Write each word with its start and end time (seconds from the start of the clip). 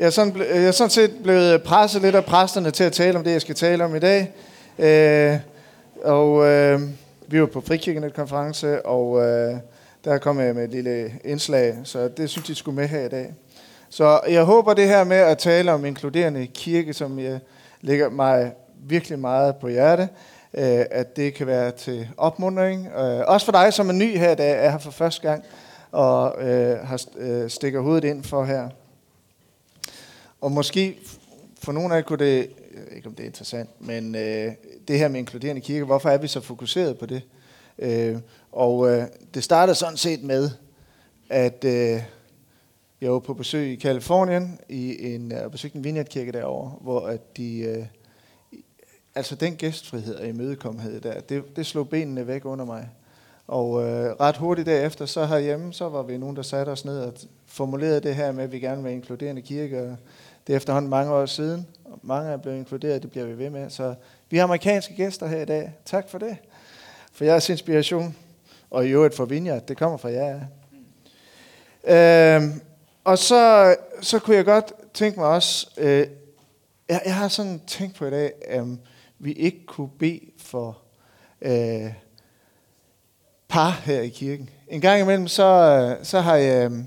Jeg 0.00 0.06
er, 0.06 0.10
sådan, 0.10 0.36
jeg 0.36 0.64
er 0.64 0.70
sådan 0.70 0.90
set 0.90 1.10
blevet 1.22 1.62
presset 1.62 2.02
lidt 2.02 2.14
af 2.14 2.24
præsterne 2.24 2.70
til 2.70 2.84
at 2.84 2.92
tale 2.92 3.18
om 3.18 3.24
det, 3.24 3.32
jeg 3.32 3.40
skal 3.40 3.54
tale 3.54 3.84
om 3.84 3.96
i 3.96 3.98
dag. 3.98 4.32
Øh, 4.78 5.38
og 6.04 6.46
øh, 6.46 6.80
vi 7.26 7.40
var 7.40 7.46
på 7.46 7.60
Frikirkenet-konference, 7.60 8.86
og 8.86 9.22
øh, 9.22 9.54
der 10.04 10.18
kom 10.18 10.40
jeg 10.40 10.54
med 10.54 10.64
et 10.64 10.70
lille 10.70 11.12
indslag, 11.24 11.78
så 11.84 12.08
det 12.08 12.30
synes 12.30 12.48
jeg 12.48 12.56
skulle 12.56 12.76
med 12.76 12.88
her 12.88 13.00
i 13.00 13.08
dag. 13.08 13.34
Så 13.88 14.20
jeg 14.28 14.44
håber 14.44 14.74
det 14.74 14.88
her 14.88 15.04
med 15.04 15.16
at 15.16 15.38
tale 15.38 15.72
om 15.72 15.84
inkluderende 15.84 16.46
kirke, 16.46 16.94
som 16.94 17.18
jeg 17.18 17.38
ligger 17.80 18.10
mig 18.10 18.52
virkelig 18.82 19.18
meget 19.18 19.56
på 19.56 19.68
hjerte, 19.68 20.08
øh, 20.54 20.84
at 20.90 21.16
det 21.16 21.34
kan 21.34 21.46
være 21.46 21.70
til 21.70 22.08
opmuntring. 22.16 22.86
Øh, 22.86 23.20
også 23.26 23.44
for 23.44 23.52
dig, 23.52 23.72
som 23.72 23.88
er 23.88 23.92
ny 23.92 24.18
her 24.18 24.30
i 24.30 24.36
dag, 24.36 24.64
er 24.64 24.70
her 24.70 24.78
for 24.78 24.90
første 24.90 25.28
gang, 25.28 25.44
og 25.92 26.48
øh, 26.48 26.78
har 26.78 27.00
øh, 27.18 27.50
stikker 27.50 27.80
hovedet 27.80 28.04
ind 28.04 28.24
for 28.24 28.44
her. 28.44 28.68
Og 30.40 30.52
måske 30.52 30.98
for 31.62 31.72
nogle 31.72 31.94
af 31.94 31.98
jer 31.98 32.02
kunne 32.02 32.24
det, 32.24 32.50
jeg 32.74 32.80
ved 32.86 32.96
ikke 32.96 33.08
om 33.08 33.14
det 33.14 33.22
er 33.22 33.26
interessant, 33.26 33.70
men 33.80 34.14
øh, 34.14 34.52
det 34.88 34.98
her 34.98 35.08
med 35.08 35.18
inkluderende 35.20 35.60
kirke, 35.60 35.84
hvorfor 35.84 36.08
er 36.08 36.18
vi 36.18 36.28
så 36.28 36.40
fokuseret 36.40 36.98
på 36.98 37.06
det? 37.06 37.22
Øh, 37.78 38.18
og 38.52 38.90
øh, 38.90 39.04
det 39.34 39.44
startede 39.44 39.74
sådan 39.74 39.96
set 39.96 40.22
med, 40.22 40.50
at 41.28 41.64
øh, 41.64 42.02
jeg 43.00 43.12
var 43.12 43.18
på 43.18 43.34
besøg 43.34 43.72
i 43.72 43.74
Kalifornien, 43.74 44.58
i 44.68 45.14
en, 45.14 45.32
øh, 45.32 45.44
og 45.44 45.50
besøgte 45.50 45.78
en 45.78 45.84
vineyardkirke 45.84 46.32
derovre, 46.32 46.74
hvor 46.80 47.06
at 47.06 47.36
de, 47.36 47.58
øh, 47.58 47.86
altså 49.14 49.34
den 49.34 49.56
gæstfrihed 49.56 50.14
og 50.14 50.26
imødekommenhed 50.26 51.00
der, 51.00 51.20
det, 51.20 51.56
det 51.56 51.66
slog 51.66 51.88
benene 51.88 52.26
væk 52.26 52.44
under 52.44 52.64
mig. 52.64 52.88
Og 53.46 53.82
øh, 53.82 54.12
ret 54.20 54.36
hurtigt 54.36 54.66
derefter, 54.66 55.06
så 55.06 55.26
herhjemme, 55.26 55.72
så 55.72 55.88
var 55.88 56.02
vi 56.02 56.18
nogen, 56.18 56.36
der 56.36 56.42
satte 56.42 56.70
os 56.70 56.84
ned 56.84 57.00
og 57.00 57.12
formulerede 57.46 58.00
det 58.00 58.14
her 58.14 58.32
med, 58.32 58.44
at 58.44 58.52
vi 58.52 58.58
gerne 58.58 58.82
vil 58.82 58.92
inkluderende 58.92 59.42
kirke. 59.42 59.82
Og 59.82 59.96
det 60.46 60.52
er 60.52 60.56
efterhånden 60.56 60.90
mange 60.90 61.12
år 61.12 61.26
siden, 61.26 61.66
og 61.84 61.98
mange 62.02 62.30
er 62.30 62.36
blevet 62.36 62.56
inkluderet, 62.56 63.02
det 63.02 63.10
bliver 63.10 63.26
vi 63.26 63.38
ved 63.38 63.50
med. 63.50 63.70
Så 63.70 63.94
vi 64.30 64.36
har 64.36 64.44
amerikanske 64.44 64.94
gæster 64.94 65.26
her 65.26 65.40
i 65.40 65.44
dag. 65.44 65.72
Tak 65.84 66.08
for 66.08 66.18
det. 66.18 66.36
For 67.12 67.24
jeres 67.24 67.48
inspiration. 67.48 68.16
Og 68.70 68.86
i 68.86 68.90
øvrigt 68.90 69.16
for 69.16 69.24
Vineyard, 69.24 69.66
det 69.66 69.76
kommer 69.76 69.96
fra 69.96 70.08
jer. 70.10 70.40
Øhm, 71.84 72.60
og 73.04 73.18
så, 73.18 73.76
så 74.00 74.18
kunne 74.18 74.36
jeg 74.36 74.44
godt 74.44 74.72
tænke 74.94 75.20
mig 75.20 75.28
også, 75.28 75.70
øh, 75.76 76.06
jeg, 76.88 77.02
jeg 77.04 77.14
har 77.14 77.28
sådan 77.28 77.60
tænkt 77.66 77.96
på 77.96 78.06
i 78.06 78.10
dag, 78.10 78.32
at 78.48 78.64
vi 79.18 79.32
ikke 79.32 79.66
kunne 79.66 79.90
bede 79.98 80.20
for 80.38 80.78
øh, 81.42 81.92
par 83.48 83.70
her 83.70 84.00
i 84.00 84.08
kirken. 84.08 84.50
En 84.68 84.80
gang 84.80 85.00
imellem, 85.00 85.28
så, 85.28 85.44
øh, 85.44 86.04
så 86.04 86.20
har 86.20 86.36
jeg, 86.36 86.64
øhm, 86.64 86.86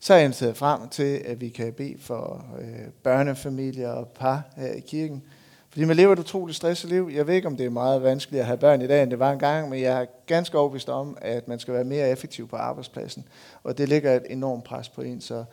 så 0.00 0.12
har 0.12 0.20
jeg 0.20 0.56
frem 0.56 0.88
til, 0.88 1.22
at 1.24 1.40
vi 1.40 1.48
kan 1.48 1.72
bede 1.72 1.96
for 2.00 2.44
øh, 2.60 2.88
børnefamilier 3.02 3.90
og 3.90 4.08
par 4.08 4.42
her 4.56 4.72
i 4.72 4.80
kirken. 4.80 5.22
Fordi 5.70 5.84
man 5.84 5.96
lever 5.96 6.12
et 6.12 6.18
utroligt 6.18 6.56
stresset 6.56 6.90
liv. 6.90 7.10
Jeg 7.14 7.26
ved 7.26 7.34
ikke, 7.34 7.48
om 7.48 7.56
det 7.56 7.66
er 7.66 7.70
meget 7.70 8.02
vanskeligt 8.02 8.40
at 8.40 8.46
have 8.46 8.58
børn 8.58 8.82
i 8.82 8.86
dag, 8.86 9.02
end 9.02 9.10
det 9.10 9.18
var 9.18 9.32
engang, 9.32 9.70
men 9.70 9.80
jeg 9.80 10.02
er 10.02 10.06
ganske 10.26 10.58
overbevist 10.58 10.88
om, 10.88 11.18
at 11.20 11.48
man 11.48 11.58
skal 11.58 11.74
være 11.74 11.84
mere 11.84 12.10
effektiv 12.10 12.48
på 12.48 12.56
arbejdspladsen. 12.56 13.24
Og 13.62 13.78
det 13.78 13.88
lægger 13.88 14.16
et 14.16 14.22
enormt 14.30 14.64
pres 14.64 14.88
på 14.88 15.02
en. 15.02 15.20
Så 15.20 15.44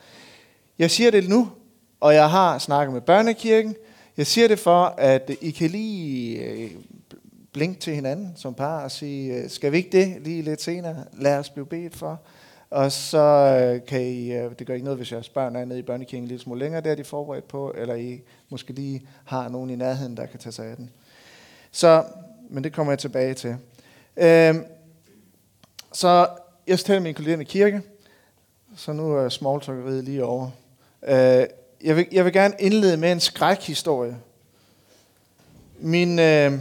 jeg 0.79 0.91
siger 0.91 1.11
det 1.11 1.29
nu, 1.29 1.49
og 1.99 2.13
jeg 2.13 2.29
har 2.29 2.57
snakket 2.57 2.93
med 2.93 3.01
børnekirken. 3.01 3.75
Jeg 4.17 4.27
siger 4.27 4.47
det 4.47 4.59
for, 4.59 4.83
at 4.97 5.31
I 5.41 5.51
kan 5.51 5.69
lige 5.69 6.39
øh, 6.39 6.71
blinke 7.53 7.79
til 7.79 7.95
hinanden 7.95 8.33
som 8.35 8.53
par 8.53 8.83
og 8.83 8.91
sige, 8.91 9.33
øh, 9.33 9.49
skal 9.49 9.71
vi 9.71 9.77
ikke 9.77 9.97
det 9.97 10.21
lige 10.21 10.41
lidt 10.41 10.61
senere? 10.61 11.03
Lad 11.13 11.37
os 11.37 11.49
blive 11.49 11.65
bedt 11.65 11.95
for. 11.95 12.21
Og 12.69 12.91
så 12.91 13.17
øh, 13.17 13.85
kan 13.87 14.01
I, 14.01 14.31
øh, 14.31 14.51
det 14.59 14.67
gør 14.67 14.73
ikke 14.73 14.83
noget, 14.83 14.99
hvis 14.99 15.11
jeres 15.11 15.29
børn 15.29 15.55
er 15.55 15.65
nede 15.65 15.79
i 15.79 15.81
børnekirken 15.81 16.23
en 16.23 16.27
lille 16.27 16.43
smule 16.43 16.59
længere, 16.59 16.81
der 16.81 16.91
er 16.91 16.95
de 16.95 17.03
forberedt 17.03 17.47
på, 17.47 17.73
eller 17.77 17.95
I 17.95 18.21
måske 18.49 18.73
lige 18.73 19.07
har 19.25 19.49
nogen 19.49 19.69
i 19.69 19.75
nærheden, 19.75 20.17
der 20.17 20.25
kan 20.25 20.39
tage 20.39 20.53
sig 20.53 20.65
af 20.65 20.75
den. 20.75 20.89
Så, 21.71 22.03
men 22.49 22.63
det 22.63 22.73
kommer 22.73 22.91
jeg 22.93 22.99
tilbage 22.99 23.33
til. 23.33 23.57
Øhm, 24.17 24.65
så 25.93 26.27
jeg 26.67 26.79
skal 26.79 26.93
tale 26.93 27.13
med 27.13 27.39
i 27.39 27.43
kirke, 27.43 27.81
så 28.75 28.93
nu 28.93 29.15
er 29.15 29.29
smalltalkeriet 29.29 30.03
lige 30.03 30.25
over. 30.25 30.49
Øh, 31.03 31.45
jeg, 31.83 31.95
vil, 31.95 32.07
jeg 32.11 32.25
vil 32.25 32.33
gerne 32.33 32.53
indlede 32.59 32.97
med 32.97 33.11
en 33.11 33.19
skrækhistorie. 33.19 34.17
Min, 35.79 36.19
øh, 36.19 36.53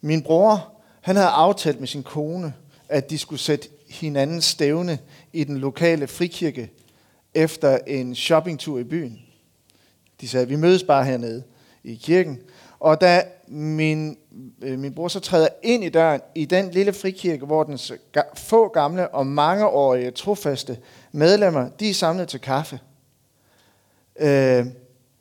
min 0.00 0.22
bror, 0.22 0.72
han 1.00 1.16
havde 1.16 1.28
aftalt 1.28 1.80
med 1.80 1.88
sin 1.88 2.02
kone, 2.02 2.54
at 2.88 3.10
de 3.10 3.18
skulle 3.18 3.40
sætte 3.40 3.68
hinanden 3.88 4.42
stævne 4.42 4.98
i 5.32 5.44
den 5.44 5.58
lokale 5.58 6.06
frikirke 6.06 6.70
efter 7.34 7.78
en 7.86 8.14
shoppingtur 8.14 8.78
i 8.78 8.84
byen. 8.84 9.18
De 10.20 10.28
sagde, 10.28 10.48
vi 10.48 10.56
mødes 10.56 10.82
bare 10.82 11.04
hernede 11.04 11.42
i 11.84 11.94
kirken. 11.94 12.38
Og 12.78 13.00
da 13.00 13.24
min, 13.48 14.16
øh, 14.62 14.78
min 14.78 14.94
bror 14.94 15.08
så 15.08 15.20
træder 15.20 15.48
ind 15.62 15.84
i 15.84 15.88
døren 15.88 16.20
i 16.34 16.44
den 16.44 16.70
lille 16.70 16.92
frikirke, 16.92 17.46
hvor 17.46 17.64
den 17.64 17.78
få 18.36 18.68
gamle 18.68 19.08
og 19.08 19.26
mangeårige 19.26 20.10
trofaste 20.10 20.78
medlemmer, 21.12 21.68
de 21.68 21.90
er 21.90 21.94
samlet 21.94 22.28
til 22.28 22.40
kaffe. 22.40 22.80
Øh, 24.20 24.66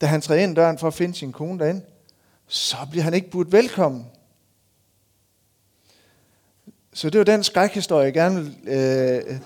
da 0.02 0.06
han 0.06 0.22
træder 0.22 0.44
ind 0.44 0.52
i 0.52 0.56
døren 0.56 0.78
for 0.78 0.88
at 0.88 0.94
finde 0.94 1.16
sin 1.16 1.32
kone 1.32 1.60
derinde, 1.60 1.82
så 2.48 2.78
bliver 2.92 3.04
han 3.04 3.14
ikke 3.14 3.30
budt 3.30 3.52
velkommen. 3.52 4.06
Så 6.96 7.10
det 7.10 7.20
var 7.20 7.26
den 7.26 7.44
skrækhistorie, 7.44 8.06
jeg 8.06 8.14
gerne 8.14 8.44
vil 8.44 8.56
øh, 8.68 9.40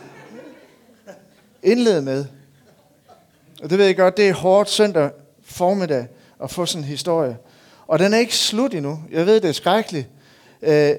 indlede 1.64 2.02
med. 2.02 2.26
Og 3.64 3.70
det 3.70 3.78
ved 3.78 3.86
jeg 3.86 3.98
godt, 3.98 4.18
det 4.18 4.30
er 4.30 4.34
hårdt 4.34 4.70
søndag 4.70 5.12
formiddag 5.44 6.08
at 6.44 6.52
få 6.52 6.66
sådan 6.66 6.84
en 6.84 6.88
historie. 6.88 7.38
Og 7.88 8.00
den 8.00 8.14
er 8.14 8.18
ikke 8.18 8.36
slut 8.36 8.74
endnu. 8.74 9.00
Jeg 9.12 9.26
ved, 9.26 9.42
det 9.42 9.48
er 9.50 9.54
skrækkeligt. 9.54 10.08
Øh, 10.62 10.96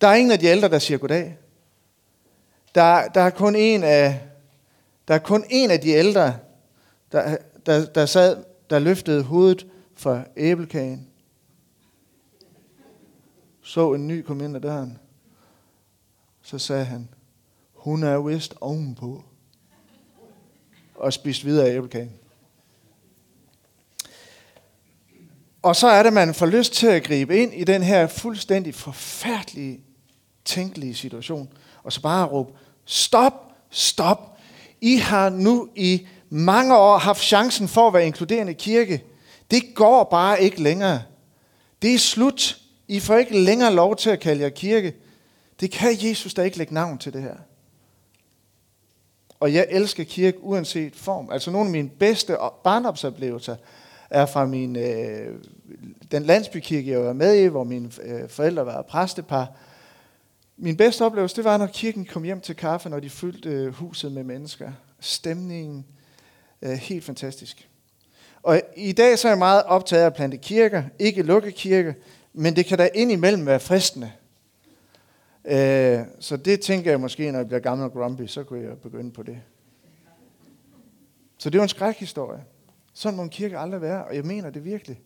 der 0.00 0.08
er 0.08 0.14
ingen 0.14 0.32
af 0.32 0.38
de 0.38 0.46
ældre, 0.46 0.68
der 0.68 0.78
siger 0.78 0.98
goddag. 0.98 1.38
Der, 2.74 3.08
der 3.08 3.20
er 3.20 3.30
kun 3.30 3.56
en 3.56 3.82
af, 3.82 4.20
der 5.08 5.14
er 5.14 5.18
kun 5.18 5.44
en 5.50 5.70
af 5.70 5.80
de 5.80 5.88
ældre, 5.88 6.36
der, 7.12 7.36
der, 7.66 7.84
der 7.84 8.06
sad, 8.06 8.44
der 8.70 8.78
løftede 8.78 9.22
hovedet 9.22 9.66
fra 9.96 10.22
æblekagen. 10.36 11.08
Så 13.62 13.92
en 13.92 14.06
ny 14.06 14.22
kom 14.22 14.40
ind 14.40 14.56
ad 14.56 14.60
døren. 14.60 14.98
Så 16.46 16.58
sagde 16.58 16.84
han, 16.84 17.08
hun 17.74 18.02
er 18.02 18.18
vist 18.18 18.54
ovenpå. 18.60 19.24
Og 20.94 21.12
spiste 21.12 21.44
videre 21.44 21.68
af 21.68 21.76
æblekagen. 21.76 22.12
Og 25.62 25.76
så 25.76 25.88
er 25.88 26.02
det, 26.02 26.12
man 26.12 26.34
får 26.34 26.46
lyst 26.46 26.72
til 26.72 26.86
at 26.86 27.04
gribe 27.04 27.38
ind 27.38 27.54
i 27.54 27.64
den 27.64 27.82
her 27.82 28.06
fuldstændig 28.06 28.74
forfærdelige, 28.74 29.80
tænkelige 30.44 30.94
situation. 30.94 31.48
Og 31.82 31.92
så 31.92 32.00
bare 32.02 32.26
råbe, 32.26 32.52
stop, 32.84 33.52
stop. 33.70 34.38
I 34.80 34.96
har 34.96 35.28
nu 35.28 35.68
i 35.74 36.06
mange 36.28 36.76
år 36.76 36.98
haft 36.98 37.22
chancen 37.22 37.68
for 37.68 37.86
at 37.86 37.94
være 37.94 38.06
inkluderende 38.06 38.54
kirke. 38.54 39.04
Det 39.50 39.74
går 39.74 40.04
bare 40.04 40.42
ikke 40.42 40.62
længere. 40.62 41.02
Det 41.82 41.94
er 41.94 41.98
slut. 41.98 42.58
I 42.88 43.00
får 43.00 43.16
ikke 43.16 43.38
længere 43.38 43.74
lov 43.74 43.96
til 43.96 44.10
at 44.10 44.20
kalde 44.20 44.42
jer 44.42 44.48
kirke. 44.48 44.94
Det 45.60 45.70
kan 45.70 45.96
Jesus 46.00 46.34
da 46.34 46.42
ikke 46.42 46.58
lægge 46.58 46.74
navn 46.74 46.98
til 46.98 47.12
det 47.12 47.22
her. 47.22 47.36
Og 49.40 49.54
jeg 49.54 49.66
elsker 49.70 50.04
kirke 50.04 50.44
uanset 50.44 50.96
form. 50.96 51.30
Altså 51.30 51.50
nogle 51.50 51.66
af 51.66 51.72
mine 51.72 51.88
bedste 51.88 52.36
barndomsoplevelser 52.64 53.56
er 54.10 54.26
fra 54.26 54.46
min, 54.46 54.76
øh, 54.76 55.34
den 56.10 56.22
landsbykirke, 56.22 56.90
jeg 56.90 57.00
var 57.00 57.12
med 57.12 57.34
i, 57.34 57.46
hvor 57.46 57.64
mine 57.64 57.90
øh, 58.02 58.28
forældre 58.28 58.66
var 58.66 58.82
præstepar. 58.82 59.52
Min 60.56 60.76
bedste 60.76 61.04
oplevelse, 61.04 61.36
det 61.36 61.44
var, 61.44 61.56
når 61.56 61.66
kirken 61.66 62.04
kom 62.04 62.22
hjem 62.22 62.40
til 62.40 62.56
kaffe, 62.56 62.88
når 62.88 63.00
de 63.00 63.10
fyldte 63.10 63.50
øh, 63.50 63.74
huset 63.74 64.12
med 64.12 64.24
mennesker. 64.24 64.72
Stemningen, 65.00 65.86
øh, 66.62 66.70
helt 66.72 67.04
fantastisk. 67.04 67.68
Og 68.42 68.60
i 68.76 68.92
dag 68.92 69.18
så 69.18 69.28
er 69.28 69.32
jeg 69.32 69.38
meget 69.38 69.62
optaget 69.62 70.02
af 70.02 70.06
at 70.06 70.14
plante 70.14 70.36
kirker, 70.36 70.82
ikke 70.98 71.22
lukke 71.22 71.52
kirker, 71.52 71.92
men 72.32 72.56
det 72.56 72.66
kan 72.66 72.78
da 72.78 72.88
indimellem 72.94 73.46
være 73.46 73.60
fristende. 73.60 74.12
Øh, 75.44 75.98
så 76.20 76.36
det 76.36 76.60
tænker 76.60 76.90
jeg 76.90 77.00
måske, 77.00 77.32
når 77.32 77.38
jeg 77.38 77.46
bliver 77.46 77.60
gammel 77.60 77.84
og 77.84 77.92
grumpy, 77.92 78.26
så 78.26 78.44
kunne 78.44 78.62
jeg 78.68 78.78
begynde 78.78 79.10
på 79.10 79.22
det. 79.22 79.40
Så 81.38 81.50
det 81.50 81.58
var 81.58 81.62
en 81.62 81.68
skrækhistorie. 81.68 82.44
Sådan 82.92 83.16
må 83.16 83.22
en 83.22 83.28
kirke 83.28 83.58
aldrig 83.58 83.80
være, 83.80 84.04
og 84.04 84.16
jeg 84.16 84.24
mener 84.24 84.50
det 84.50 84.64
virkelig. 84.64 85.00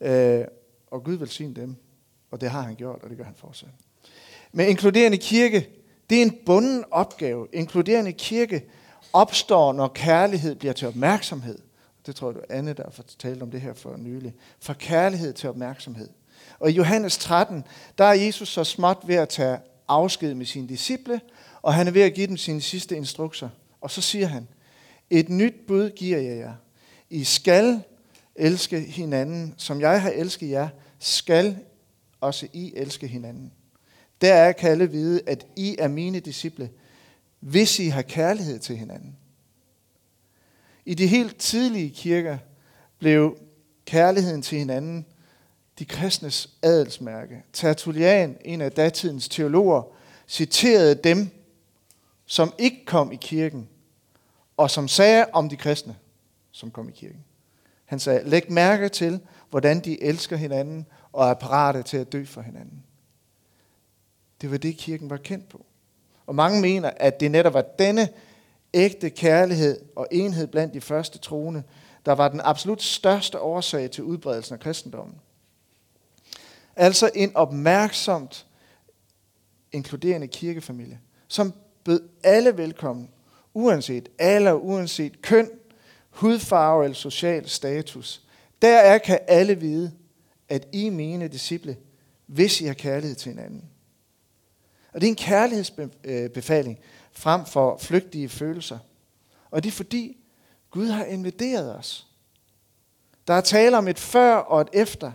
Øh, 0.00 0.44
og 0.90 1.04
Gud 1.04 1.14
velsigne 1.14 1.54
dem, 1.54 1.76
og 2.30 2.40
det 2.40 2.50
har 2.50 2.60
han 2.60 2.74
gjort, 2.74 3.02
og 3.02 3.10
det 3.10 3.16
gør 3.16 3.24
han 3.24 3.34
fortsat. 3.34 3.68
Men 4.52 4.68
inkluderende 4.68 5.18
kirke, 5.18 5.68
det 6.10 6.18
er 6.18 6.22
en 6.22 6.36
bunden 6.46 6.84
opgave. 6.90 7.46
Inkluderende 7.52 8.12
kirke 8.12 8.64
opstår, 9.12 9.72
når 9.72 9.88
kærlighed 9.88 10.54
bliver 10.54 10.72
til 10.72 10.88
opmærksomhed. 10.88 11.58
Det 12.06 12.16
tror 12.16 12.28
jeg, 12.28 12.34
du 12.34 12.40
Anne, 12.48 12.72
der 12.72 12.82
har 12.82 13.04
talt 13.18 13.42
om 13.42 13.50
det 13.50 13.60
her 13.60 13.74
for 13.74 13.96
nylig. 13.96 14.34
Fra 14.60 14.74
kærlighed 14.74 15.32
til 15.32 15.48
opmærksomhed. 15.48 16.08
Og 16.58 16.70
i 16.70 16.74
Johannes 16.74 17.18
13, 17.18 17.64
der 17.98 18.04
er 18.04 18.12
Jesus 18.12 18.48
så 18.48 18.64
småt 18.64 18.98
ved 19.06 19.14
at 19.14 19.28
tage 19.28 19.58
afsked 19.88 20.34
med 20.34 20.46
sine 20.46 20.68
disciple, 20.68 21.20
og 21.62 21.74
han 21.74 21.86
er 21.86 21.90
ved 21.90 22.02
at 22.02 22.14
give 22.14 22.26
dem 22.26 22.36
sine 22.36 22.60
sidste 22.60 22.96
instrukser. 22.96 23.48
Og 23.80 23.90
så 23.90 24.00
siger 24.00 24.26
han, 24.26 24.48
Et 25.10 25.28
nyt 25.28 25.54
bud 25.66 25.90
giver 25.90 26.18
jeg 26.18 26.38
jer. 26.38 26.54
I 27.10 27.24
skal 27.24 27.82
elske 28.36 28.80
hinanden, 28.80 29.54
som 29.56 29.80
jeg 29.80 30.02
har 30.02 30.10
elsket 30.10 30.50
jer, 30.50 30.68
skal 30.98 31.56
også 32.20 32.46
I 32.52 32.72
elske 32.76 33.06
hinanden. 33.06 33.52
Der 34.20 34.52
kan 34.52 34.70
alle 34.70 34.90
vide, 34.90 35.20
at 35.26 35.46
I 35.56 35.76
er 35.78 35.88
mine 35.88 36.20
disciple, 36.20 36.70
hvis 37.40 37.78
I 37.78 37.88
har 37.88 38.02
kærlighed 38.02 38.58
til 38.58 38.76
hinanden. 38.76 39.16
I 40.84 40.94
de 40.94 41.06
helt 41.06 41.36
tidlige 41.36 41.90
kirker 41.90 42.38
blev 42.98 43.38
kærligheden 43.84 44.42
til 44.42 44.58
hinanden 44.58 45.06
de 45.78 45.84
kristnes 45.84 46.50
adelsmærke. 46.62 47.42
Tertullian, 47.52 48.36
en 48.44 48.60
af 48.60 48.72
datidens 48.72 49.28
teologer, 49.28 49.82
citerede 50.28 50.94
dem, 50.94 51.28
som 52.26 52.52
ikke 52.58 52.84
kom 52.84 53.12
i 53.12 53.16
kirken, 53.16 53.68
og 54.56 54.70
som 54.70 54.88
sagde 54.88 55.26
om 55.32 55.48
de 55.48 55.56
kristne, 55.56 55.96
som 56.52 56.70
kom 56.70 56.88
i 56.88 56.92
kirken. 56.92 57.24
Han 57.84 57.98
sagde, 57.98 58.28
læg 58.28 58.52
mærke 58.52 58.88
til, 58.88 59.20
hvordan 59.50 59.80
de 59.80 60.02
elsker 60.02 60.36
hinanden 60.36 60.86
og 61.12 61.28
er 61.28 61.34
parate 61.34 61.82
til 61.82 61.96
at 61.96 62.12
dø 62.12 62.24
for 62.24 62.40
hinanden. 62.40 62.82
Det 64.40 64.50
var 64.50 64.56
det, 64.56 64.76
kirken 64.76 65.10
var 65.10 65.16
kendt 65.16 65.48
på. 65.48 65.66
Og 66.26 66.34
mange 66.34 66.60
mener, 66.60 66.90
at 66.96 67.20
det 67.20 67.30
netop 67.30 67.54
var 67.54 67.64
denne 67.78 68.08
ægte 68.74 69.10
kærlighed 69.10 69.80
og 69.96 70.08
enhed 70.10 70.46
blandt 70.46 70.74
de 70.74 70.80
første 70.80 71.18
troende, 71.18 71.62
der 72.06 72.12
var 72.12 72.28
den 72.28 72.40
absolut 72.44 72.82
største 72.82 73.40
årsag 73.40 73.90
til 73.90 74.04
udbredelsen 74.04 74.54
af 74.54 74.60
kristendommen. 74.60 75.20
Altså 76.76 77.10
en 77.14 77.36
opmærksomt 77.36 78.46
inkluderende 79.72 80.28
kirkefamilie, 80.28 81.00
som 81.28 81.54
bød 81.84 82.00
alle 82.22 82.56
velkommen, 82.56 83.10
uanset 83.54 84.08
alder, 84.18 84.52
uanset 84.52 85.22
køn, 85.22 85.50
hudfarve 86.10 86.84
eller 86.84 86.94
social 86.94 87.48
status. 87.48 88.22
Der 88.62 88.78
er 88.78 88.98
kan 88.98 89.18
alle 89.28 89.54
vide, 89.54 89.92
at 90.48 90.68
I 90.72 90.86
er 90.86 90.90
mine 90.90 91.28
disciple, 91.28 91.76
hvis 92.26 92.60
I 92.60 92.64
har 92.64 92.74
kærlighed 92.74 93.16
til 93.16 93.32
hinanden. 93.32 93.64
Og 94.92 95.00
det 95.00 95.06
er 95.06 95.10
en 95.10 95.16
kærlighedsbefaling 95.16 96.78
frem 97.12 97.46
for 97.46 97.76
flygtige 97.78 98.28
følelser. 98.28 98.78
Og 99.50 99.62
det 99.62 99.68
er 99.68 99.72
fordi, 99.72 100.16
Gud 100.70 100.86
har 100.86 101.04
inviteret 101.04 101.76
os. 101.76 102.06
Der 103.26 103.34
er 103.34 103.40
tale 103.40 103.78
om 103.78 103.88
et 103.88 103.98
før 103.98 104.34
og 104.36 104.60
et 104.60 104.68
efter. 104.72 105.12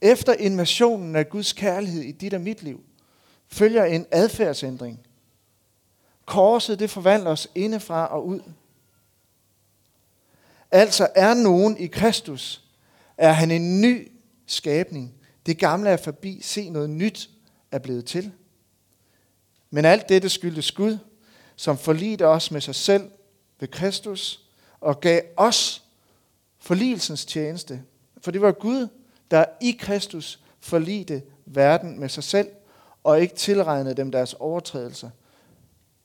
Efter 0.00 0.32
invasionen 0.32 1.16
af 1.16 1.28
Guds 1.28 1.52
kærlighed 1.52 2.02
i 2.02 2.12
dit 2.12 2.34
og 2.34 2.40
mit 2.40 2.62
liv, 2.62 2.84
følger 3.48 3.84
en 3.84 4.06
adfærdsændring. 4.10 5.00
Korset, 6.26 6.78
det 6.78 6.90
forvandler 6.90 7.30
os 7.30 7.48
indefra 7.54 8.06
og 8.06 8.26
ud. 8.26 8.40
Altså 10.70 11.08
er 11.14 11.34
nogen 11.34 11.76
i 11.76 11.86
Kristus, 11.86 12.64
er 13.16 13.32
han 13.32 13.50
en 13.50 13.80
ny 13.80 14.12
skabning. 14.46 15.14
Det 15.46 15.58
gamle 15.58 15.90
er 15.90 15.96
forbi. 15.96 16.40
Se, 16.42 16.70
noget 16.70 16.90
nyt 16.90 17.30
er 17.70 17.78
blevet 17.78 18.04
til. 18.04 18.32
Men 19.70 19.84
alt 19.84 20.08
dette 20.08 20.28
skyldes 20.28 20.72
Gud, 20.72 20.98
som 21.56 21.78
forlidte 21.78 22.26
os 22.26 22.50
med 22.50 22.60
sig 22.60 22.74
selv 22.74 23.10
ved 23.60 23.68
Kristus 23.68 24.44
og 24.80 25.00
gav 25.00 25.22
os 25.36 25.84
forligelsens 26.58 27.24
tjeneste. 27.24 27.82
For 28.20 28.30
det 28.30 28.40
var 28.40 28.52
Gud, 28.52 28.88
der 29.30 29.44
i 29.60 29.70
Kristus 29.80 30.40
forlidte 30.60 31.22
verden 31.46 32.00
med 32.00 32.08
sig 32.08 32.24
selv 32.24 32.48
og 33.04 33.20
ikke 33.20 33.34
tilregnede 33.34 33.94
dem 33.94 34.10
deres 34.10 34.34
overtrædelser, 34.34 35.10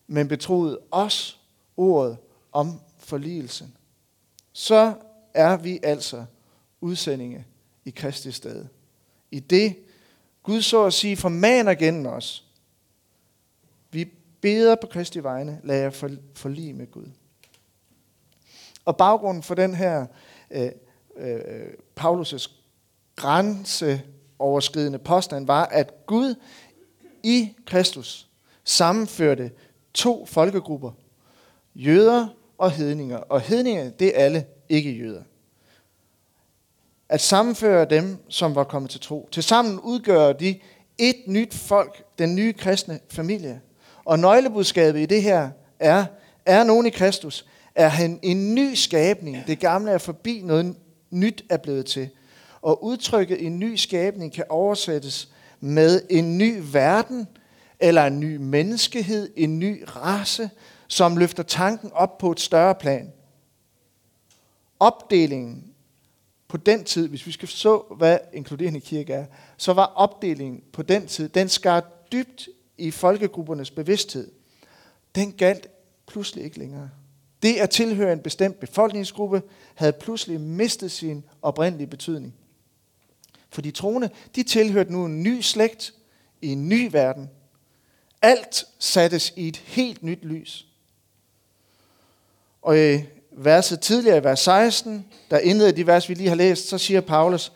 men 0.07 0.27
betroede 0.27 0.79
os 0.91 1.39
ordet 1.77 2.17
om 2.51 2.79
forligelsen. 2.97 3.73
Så 4.53 4.93
er 5.33 5.57
vi 5.57 5.79
altså 5.83 6.25
udsendinge 6.81 7.45
i 7.85 7.89
Kristi 7.89 8.31
sted. 8.31 8.65
I 9.31 9.39
det 9.39 9.75
Gud 10.43 10.61
så 10.61 10.85
at 10.85 10.93
sige 10.93 11.17
formaner 11.17 11.73
gennem 11.73 12.05
os. 12.05 12.45
Vi 13.91 14.11
beder 14.41 14.75
på 14.75 14.87
Kristi 14.87 15.23
vegne, 15.23 15.61
lad 15.63 15.77
jer 15.77 16.17
forlige 16.35 16.73
med 16.73 16.91
Gud. 16.91 17.07
Og 18.85 18.97
baggrunden 18.97 19.43
for 19.43 19.55
den 19.55 19.75
her 19.75 20.05
øh, 20.51 20.71
øh, 21.17 21.67
Paulus' 21.99 22.51
grænseoverskridende 23.15 24.99
påstand 24.99 25.47
var, 25.47 25.65
at 25.65 26.05
Gud 26.05 26.35
i 27.23 27.49
Kristus 27.65 28.27
sammenførte 28.63 29.51
to 29.93 30.25
folkegrupper, 30.25 30.91
jøder 31.75 32.27
og 32.57 32.71
hedninger. 32.71 33.17
Og 33.17 33.41
hedninger, 33.41 33.89
det 33.89 34.19
er 34.19 34.25
alle 34.25 34.45
ikke 34.69 34.91
jøder 34.91 35.21
at 37.13 37.21
sammenføre 37.21 37.85
dem, 37.85 38.17
som 38.29 38.55
var 38.55 38.63
kommet 38.63 38.91
til 38.91 38.99
tro. 38.99 39.29
Tilsammen 39.31 39.79
udgør 39.79 40.33
de 40.33 40.59
et 40.97 41.15
nyt 41.27 41.53
folk, 41.53 42.03
den 42.19 42.35
nye 42.35 42.53
kristne 42.53 42.99
familie. 43.09 43.61
Og 44.05 44.19
nøglebudskabet 44.19 44.99
i 44.99 45.05
det 45.05 45.21
her 45.21 45.49
er, 45.79 46.05
er 46.45 46.63
nogen 46.63 46.85
i 46.85 46.89
Kristus, 46.89 47.45
er 47.75 47.87
han 47.87 48.19
en 48.21 48.55
ny 48.55 48.73
skabning. 48.73 49.37
Det 49.47 49.59
gamle 49.59 49.91
er 49.91 49.97
forbi, 49.97 50.41
noget 50.43 50.75
nyt 51.09 51.45
er 51.49 51.57
blevet 51.57 51.85
til. 51.85 52.09
Og 52.63 52.83
udtrykket 52.83 53.45
en 53.45 53.59
ny 53.59 53.75
skabning 53.75 54.33
kan 54.33 54.45
oversættes 54.49 55.29
med 55.59 56.01
en 56.09 56.37
ny 56.37 56.61
verden, 56.71 57.27
eller 57.79 58.05
en 58.05 58.19
ny 58.19 58.35
menneskehed, 58.35 59.31
en 59.35 59.59
ny 59.59 59.83
race, 59.87 60.49
som 60.87 61.17
løfter 61.17 61.43
tanken 61.43 61.91
op 61.93 62.17
på 62.17 62.31
et 62.31 62.39
større 62.39 62.75
plan. 62.75 63.13
Opdelingen 64.79 65.63
på 66.47 66.57
den 66.57 66.83
tid, 66.83 67.07
hvis 67.07 67.27
vi 67.27 67.31
skal 67.31 67.47
så, 67.47 67.83
hvad 67.97 68.17
inkluderende 68.33 68.79
kirke 68.79 69.13
er, 69.13 69.25
så 69.57 69.73
var 69.73 69.85
opdelingen 69.85 70.63
på 70.73 70.81
den 70.81 71.07
tid, 71.07 71.29
den 71.29 71.49
skar 71.49 71.83
dybt 72.11 72.49
i 72.77 72.91
folkegruppernes 72.91 73.71
bevidsthed. 73.71 74.31
Den 75.15 75.31
galt 75.31 75.67
pludselig 76.07 76.43
ikke 76.43 76.59
længere. 76.59 76.89
Det 77.43 77.55
at 77.55 77.69
tilhøre 77.69 78.13
en 78.13 78.19
bestemt 78.19 78.59
befolkningsgruppe 78.59 79.41
havde 79.75 79.93
pludselig 79.93 80.41
mistet 80.41 80.91
sin 80.91 81.23
oprindelige 81.41 81.87
betydning. 81.87 82.33
For 83.53 83.61
de 83.61 83.71
troende, 83.71 84.09
de 84.35 84.43
tilhørte 84.43 84.91
nu 84.91 85.05
en 85.05 85.23
ny 85.23 85.41
slægt 85.41 85.93
i 86.41 86.47
en 86.47 86.69
ny 86.69 86.89
verden. 86.91 87.29
Alt 88.21 88.65
sattes 88.79 89.33
i 89.35 89.47
et 89.47 89.57
helt 89.57 90.03
nyt 90.03 90.25
lys. 90.25 90.67
Og 92.61 92.77
verset 93.31 93.79
tidligere 93.79 94.17
i 94.17 94.23
vers 94.23 94.39
16, 94.39 95.05
der 95.31 95.39
indleder 95.39 95.71
de 95.71 95.87
vers, 95.87 96.09
vi 96.09 96.13
lige 96.13 96.29
har 96.29 96.35
læst, 96.35 96.67
så 96.67 96.77
siger 96.77 97.01
Paulus, 97.01 97.51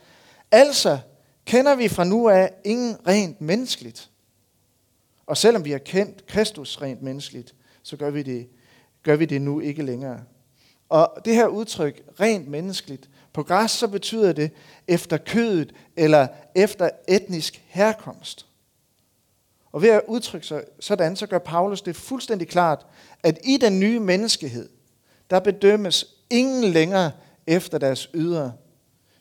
altså 0.51 1.00
kender 1.45 1.75
vi 1.75 1.88
fra 1.88 2.03
nu 2.03 2.29
af 2.29 2.53
ingen 2.63 3.07
rent 3.07 3.41
menneskeligt. 3.41 4.10
Og 5.25 5.38
selvom 5.38 5.65
vi 5.65 5.71
har 5.71 5.77
kendt 5.77 6.25
Kristus 6.27 6.81
rent 6.81 7.01
menneskeligt, 7.01 7.55
så 7.83 7.98
gør 7.98 8.10
vi 8.10 8.24
det, 8.24 8.48
gør 9.03 9.15
vi 9.15 9.25
det 9.25 9.41
nu 9.41 9.60
ikke 9.60 9.83
længere. 9.83 10.24
Og 10.89 11.21
det 11.25 11.36
her 11.36 11.48
udtryk, 11.48 12.03
rent 12.19 12.48
menneskeligt, 12.48 13.10
på 13.34 13.43
græs 13.43 13.72
så 13.72 13.88
betyder 13.88 14.34
det 14.34 14.51
efter 14.88 15.17
kødet 15.17 15.74
eller 15.96 16.27
efter 16.55 16.89
etnisk 17.07 17.63
herkomst. 17.67 18.46
Og 19.72 19.81
ved 19.81 19.89
at 19.89 20.01
udtrykke 20.07 20.48
sig 20.48 20.63
sådan, 20.79 21.15
så 21.15 21.27
gør 21.27 21.39
Paulus 21.39 21.81
det 21.81 21.96
fuldstændig 21.96 22.48
klart, 22.48 22.86
at 23.24 23.39
i 23.43 23.57
den 23.57 23.79
nye 23.79 24.00
menneskehed, 24.00 24.69
der 25.29 25.39
bedømmes 25.39 26.05
ingen 26.29 26.63
længere 26.63 27.12
efter 27.48 27.77
deres 27.77 28.10
ydre. 28.13 28.53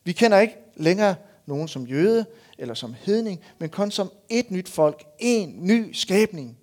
Vi 0.05 0.13
kender 0.13 0.39
ikke 0.39 0.57
længere 0.77 1.15
nogen 1.47 1.69
som 1.69 1.87
jøde 1.87 2.27
eller 2.59 2.75
som 2.75 2.95
hedning, 3.01 3.41
men 3.59 3.71
kun 3.71 3.91
som 3.91 4.13
et 4.29 4.51
nyt 4.51 4.69
folk, 4.69 5.05
en 5.19 5.67
ny 5.67 5.93
skabning. 5.93 6.59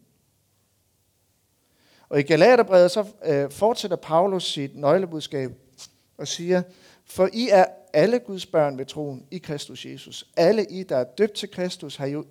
Og 2.09 2.19
i 2.19 2.23
Galaterbrevet 2.23 2.91
så 2.91 3.05
øh, 3.25 3.51
fortsætter 3.51 3.97
Paulus 3.97 4.43
sit 4.53 4.75
nøglebudskab 4.75 5.51
og 6.17 6.27
siger, 6.27 6.61
for 7.05 7.29
I 7.33 7.49
er 7.49 7.65
alle 7.93 8.19
Guds 8.19 8.45
børn 8.45 8.77
ved 8.77 8.85
troen 8.85 9.25
i 9.31 9.37
Kristus 9.37 9.85
Jesus. 9.85 10.27
Alle 10.37 10.65
I, 10.65 10.83
der 10.83 10.97
er 10.97 11.03
døbt 11.03 11.33
til 11.33 11.51
Kristus, 11.51 11.95
har 11.95 12.05
jo 12.05 12.25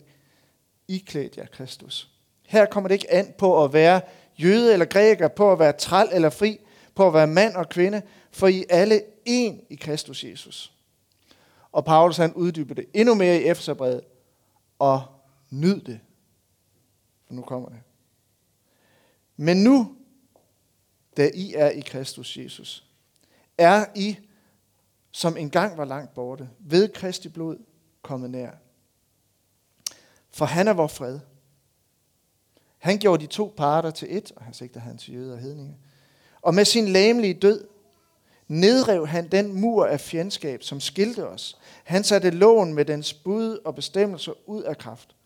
iklædt 0.89 1.37
jer 1.37 1.47
Kristus. 1.47 2.11
Her 2.43 2.67
kommer 2.67 2.89
det 2.89 2.95
ikke 2.95 3.13
an 3.13 3.35
på 3.39 3.65
at 3.65 3.73
være 3.73 4.01
jøde 4.37 4.73
eller 4.73 4.87
græker, 4.87 5.29
på 5.29 5.53
at 5.53 5.59
være 5.59 5.73
træl 5.73 6.09
eller 6.13 6.31
fri, 6.31 6.61
på 6.95 7.07
at 7.07 7.15
være 7.15 7.27
mand 7.27 7.55
og 7.55 7.69
kvinde, 7.69 8.03
for 8.31 8.47
I 8.47 8.65
alle 8.71 9.03
en 9.25 9.61
i 9.71 9.75
Kristus 9.75 10.25
Jesus. 10.25 10.73
Og 11.73 11.85
Paulus 11.85 12.17
han 12.17 12.35
uddyber 12.35 12.75
det 12.75 12.87
endnu 12.95 13.15
mere 13.15 13.41
i 13.41 13.45
Efeserbrevet, 13.45 14.01
og 14.79 15.03
nyd 15.51 15.81
det. 15.81 16.01
For 17.27 17.35
nu 17.35 17.43
kommer 17.43 17.69
det. 17.69 17.79
Men 19.37 19.57
nu, 19.65 19.97
da 21.17 21.31
I 21.35 21.55
er 21.55 21.71
i 21.71 21.81
Kristus 21.81 22.37
Jesus, 22.37 22.85
er 23.59 23.85
I, 23.97 24.17
som 25.13 25.37
engang 25.37 25.79
var 25.79 25.85
langt 25.85 26.15
borte, 26.15 26.49
ved 26.59 26.89
Kristi 26.89 27.29
blod 27.29 27.57
kommet 28.03 28.31
nær. 28.31 28.51
For 30.31 30.45
han 30.45 30.69
er 30.69 30.73
vor 30.73 30.87
fred. 30.87 31.19
Han 32.79 32.99
gjorde 32.99 33.23
de 33.23 33.27
to 33.27 33.55
parter 33.57 33.91
til 33.91 34.17
et, 34.17 34.33
og 34.37 34.45
han 34.45 34.55
sigter 34.55 34.81
han 34.81 34.99
til 34.99 35.15
jøder 35.15 35.33
og 35.33 35.39
hedninge 35.39 35.77
Og 36.43 36.55
med 36.55 36.65
sin 36.65 36.89
læmelige 36.89 37.35
død 37.35 37.69
nedrev 38.49 39.07
han 39.07 39.29
den 39.29 39.61
mur 39.61 39.87
af 39.87 40.01
fjendskab, 40.01 40.63
som 40.63 40.81
skilte 40.81 41.29
os. 41.29 41.59
Han 41.85 42.05
satte 42.05 42.31
loven 42.31 42.75
med 42.75 42.85
dens 42.85 43.15
bud 43.15 43.59
og 43.65 43.75
bestemmelser 43.75 44.33
ud 44.47 44.63
af 44.63 44.79
kraft, 44.79 45.17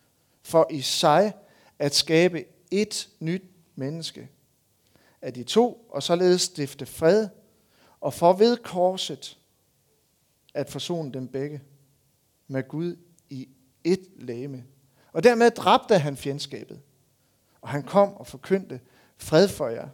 for 0.43 0.67
i 0.69 0.81
sig 0.81 1.33
at 1.79 1.95
skabe 1.95 2.45
et 2.71 3.09
nyt 3.19 3.43
menneske 3.75 4.29
af 5.21 5.33
de 5.33 5.43
to, 5.43 5.87
og 5.89 6.03
således 6.03 6.41
stifte 6.41 6.85
fred, 6.85 7.27
og 8.01 8.13
for 8.13 8.33
ved 8.33 8.57
korset 8.57 9.36
at 10.57 10.69
forsone 10.69 11.11
dem 11.11 11.27
begge 11.27 11.61
med 12.47 12.67
Gud 12.67 12.95
i 13.29 13.47
et 13.83 14.07
læme. 14.15 14.63
Og 15.13 15.23
dermed 15.23 15.51
dræbte 15.51 15.97
han 15.97 16.17
fjendskabet, 16.17 16.79
og 17.61 17.69
han 17.69 17.83
kom 17.83 18.13
og 18.13 18.27
forkyndte 18.27 18.79
fred 19.17 19.47
for 19.47 19.67
jer, 19.67 19.87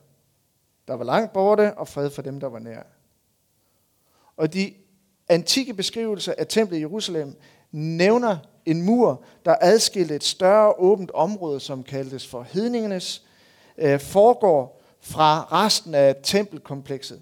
der 0.87 0.93
var 0.93 1.03
langt 1.03 1.33
borte, 1.33 1.73
og 1.73 1.87
fred 1.87 2.09
for 2.09 2.21
dem, 2.21 2.39
der 2.39 2.47
var 2.47 2.59
nær. 2.59 2.83
Og 4.37 4.53
de 4.53 4.73
antikke 5.29 5.73
beskrivelser 5.73 6.33
af 6.37 6.47
templet 6.47 6.77
i 6.77 6.81
Jerusalem 6.81 7.35
nævner 7.71 8.37
en 8.65 8.81
mur, 8.81 9.23
der 9.45 9.55
adskilte 9.61 10.15
et 10.15 10.23
større 10.23 10.73
åbent 10.73 11.11
område, 11.11 11.59
som 11.59 11.83
kaldtes 11.83 12.27
for 12.27 12.43
hedningernes 12.43 13.25
øh, 13.77 13.99
foregår 13.99 14.81
fra 14.99 15.47
resten 15.51 15.95
af 15.95 16.15
tempelkomplekset. 16.23 17.21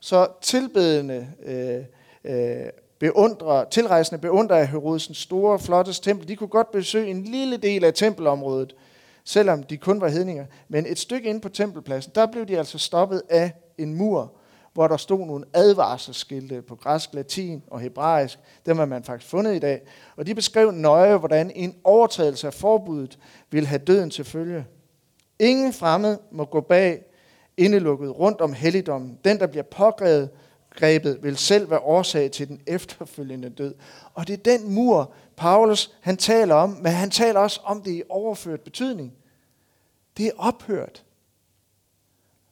Så 0.00 0.28
tilbedende 0.42 1.32
øh, 1.42 1.84
øh, 2.24 2.66
beundrer, 2.98 3.64
tilrejsende 3.64 4.20
beundrer 4.20 4.56
af 4.56 4.68
Herodesens 4.68 5.18
store, 5.18 5.58
flotte 5.58 5.92
tempel, 5.92 6.28
de 6.28 6.36
kunne 6.36 6.48
godt 6.48 6.70
besøge 6.70 7.10
en 7.10 7.24
lille 7.24 7.56
del 7.56 7.84
af 7.84 7.94
tempelområdet, 7.94 8.74
selvom 9.24 9.62
de 9.62 9.76
kun 9.76 10.00
var 10.00 10.08
hedninger. 10.08 10.46
Men 10.68 10.86
et 10.86 10.98
stykke 10.98 11.28
inde 11.28 11.40
på 11.40 11.48
tempelpladsen, 11.48 12.12
der 12.14 12.26
blev 12.26 12.46
de 12.46 12.58
altså 12.58 12.78
stoppet 12.78 13.22
af 13.28 13.52
en 13.78 13.94
mur, 13.94 14.32
hvor 14.72 14.88
der 14.88 14.96
stod 14.96 15.26
nogle 15.26 15.44
advarselsskilte 15.54 16.62
på 16.62 16.74
græsk, 16.74 17.14
latin 17.14 17.62
og 17.70 17.80
hebraisk. 17.80 18.38
Dem 18.66 18.78
har 18.78 18.84
man 18.84 19.04
faktisk 19.04 19.30
fundet 19.30 19.54
i 19.54 19.58
dag. 19.58 19.82
Og 20.16 20.26
de 20.26 20.34
beskrev 20.34 20.70
nøje, 20.70 21.16
hvordan 21.16 21.50
en 21.54 21.74
overtrædelse 21.84 22.46
af 22.46 22.54
forbuddet 22.54 23.18
ville 23.50 23.66
have 23.66 23.78
døden 23.78 24.10
til 24.10 24.24
følge. 24.24 24.66
Ingen 25.38 25.72
fremmed 25.72 26.18
må 26.30 26.44
gå 26.44 26.60
bag 26.60 27.04
indelukket 27.56 28.18
rundt 28.18 28.40
om 28.40 28.52
helligdommen. 28.52 29.18
Den, 29.24 29.38
der 29.38 29.46
bliver 29.46 29.62
pågrebet, 29.62 30.30
grebet, 30.74 31.22
vil 31.22 31.36
selv 31.36 31.70
være 31.70 31.80
årsag 31.80 32.30
til 32.30 32.48
den 32.48 32.60
efterfølgende 32.66 33.48
død. 33.48 33.74
Og 34.14 34.28
det 34.28 34.32
er 34.32 34.58
den 34.58 34.74
mur, 34.74 35.12
Paulus 35.36 35.94
han 36.00 36.16
taler 36.16 36.54
om, 36.54 36.70
men 36.70 36.92
han 36.92 37.10
taler 37.10 37.40
også 37.40 37.60
om 37.64 37.82
det 37.82 37.90
i 37.90 38.02
overført 38.08 38.60
betydning. 38.60 39.12
Det 40.16 40.26
er 40.26 40.32
ophørt. 40.36 41.04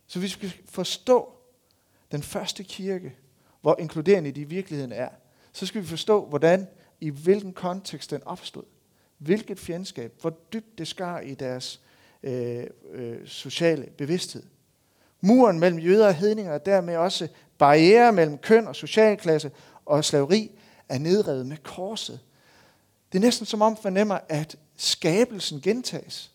Så 0.07 0.21
vi 0.21 0.29
skal 0.29 0.53
forstå 0.69 1.33
den 2.13 2.23
første 2.23 2.65
kirke, 2.65 3.17
hvor 3.61 3.77
inkluderende 3.79 4.33
de 4.33 4.41
i 4.41 4.45
virkeligheden 4.45 4.93
er, 4.93 5.09
så 5.53 5.67
skal 5.67 5.83
vi 5.83 5.87
forstå, 5.87 6.27
hvordan, 6.27 6.69
i 7.01 7.11
hvilken 7.11 7.53
kontekst 7.53 8.11
den 8.11 8.23
opstod. 8.23 8.65
Hvilket 9.19 9.59
fjendskab, 9.59 10.13
hvor 10.21 10.31
dybt 10.53 10.79
det 10.79 10.89
skar 10.89 11.21
i 11.21 11.35
deres 11.35 11.81
øh, 12.23 12.67
øh, 12.91 13.27
sociale 13.27 13.87
bevidsthed. 13.99 14.43
Muren 15.21 15.61
mellem 15.61 15.79
jøder 15.79 16.07
og 16.07 16.15
hedninger, 16.15 16.53
er 16.53 16.59
dermed 16.59 16.97
også 16.97 17.29
barriere 17.63 18.13
mellem 18.13 18.39
køn 18.39 18.69
og 18.69 18.77
socialklasse 18.77 19.51
og 19.85 20.05
slaveri, 20.05 20.51
er 20.89 20.99
nedrevet 20.99 21.47
med 21.47 21.57
korset. 21.57 22.21
Det 23.13 23.19
er 23.19 23.23
næsten 23.23 23.47
som 23.47 23.63
om 23.63 23.77
fornemmer, 23.77 24.19
at 24.29 24.57
skabelsen 24.77 25.61
gentages. 25.61 26.33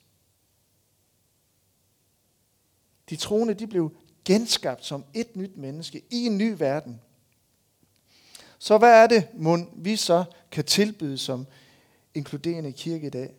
De 3.09 3.15
troende 3.15 3.53
de 3.53 3.67
blev 3.67 3.91
genskabt 4.25 4.85
som 4.85 5.05
et 5.13 5.35
nyt 5.35 5.57
menneske 5.57 6.01
i 6.09 6.25
en 6.25 6.37
ny 6.37 6.55
verden. 6.57 7.01
Så 8.59 8.77
hvad 8.77 9.03
er 9.03 9.07
det, 9.07 9.27
mund, 9.33 9.67
vi 9.75 9.95
så 9.95 10.23
kan 10.51 10.63
tilbyde 10.63 11.17
som 11.17 11.47
inkluderende 12.13 12.71
kirke 12.71 13.07
i 13.07 13.09
dag? 13.09 13.35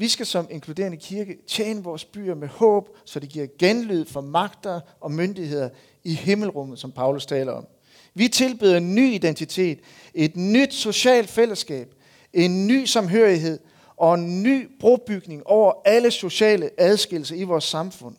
Vi 0.00 0.08
skal 0.08 0.26
som 0.26 0.46
inkluderende 0.50 0.96
kirke 0.96 1.38
tjene 1.46 1.82
vores 1.82 2.04
byer 2.04 2.34
med 2.34 2.48
håb, 2.48 2.88
så 3.04 3.20
det 3.20 3.28
giver 3.28 3.46
genlyd 3.58 4.04
for 4.04 4.20
magter 4.20 4.80
og 5.00 5.12
myndigheder 5.12 5.68
i 6.04 6.14
himmelrummet, 6.14 6.78
som 6.78 6.92
Paulus 6.92 7.26
taler 7.26 7.52
om. 7.52 7.66
Vi 8.14 8.28
tilbyder 8.28 8.76
en 8.76 8.94
ny 8.94 9.12
identitet, 9.12 9.80
et 10.14 10.36
nyt 10.36 10.74
socialt 10.74 11.28
fællesskab, 11.28 11.94
en 12.32 12.66
ny 12.66 12.84
samhørighed 12.84 13.58
og 13.96 14.14
en 14.14 14.42
ny 14.42 14.68
brobygning 14.80 15.46
over 15.46 15.72
alle 15.84 16.10
sociale 16.10 16.70
adskillelser 16.78 17.36
i 17.36 17.42
vores 17.42 17.64
samfund. 17.64 18.16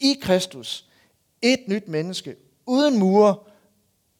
I 0.00 0.18
Kristus, 0.22 0.88
et 1.42 1.60
nyt 1.68 1.88
menneske, 1.88 2.36
uden 2.66 2.98
mure, 2.98 3.36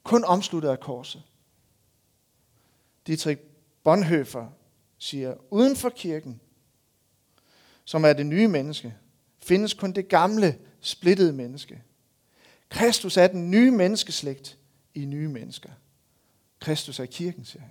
kun 0.02 0.24
omsluttet 0.24 0.68
af 0.68 0.80
korset. 0.80 1.22
Dietrich 3.06 3.40
Bonhoeffer 3.84 4.46
siger, 4.98 5.34
uden 5.50 5.76
for 5.76 5.88
kirken 5.88 6.40
som 7.84 8.04
er 8.04 8.12
det 8.12 8.26
nye 8.26 8.48
menneske, 8.48 8.94
findes 9.38 9.74
kun 9.74 9.92
det 9.92 10.08
gamle, 10.08 10.58
splittede 10.80 11.32
menneske. 11.32 11.82
Kristus 12.68 13.16
er 13.16 13.26
den 13.26 13.50
nye 13.50 13.70
menneskeslægt 13.70 14.58
i 14.94 15.04
nye 15.04 15.28
mennesker. 15.28 15.70
Kristus 16.60 17.00
er 17.00 17.06
kirken, 17.06 17.44
siger 17.44 17.62
han. 17.62 17.70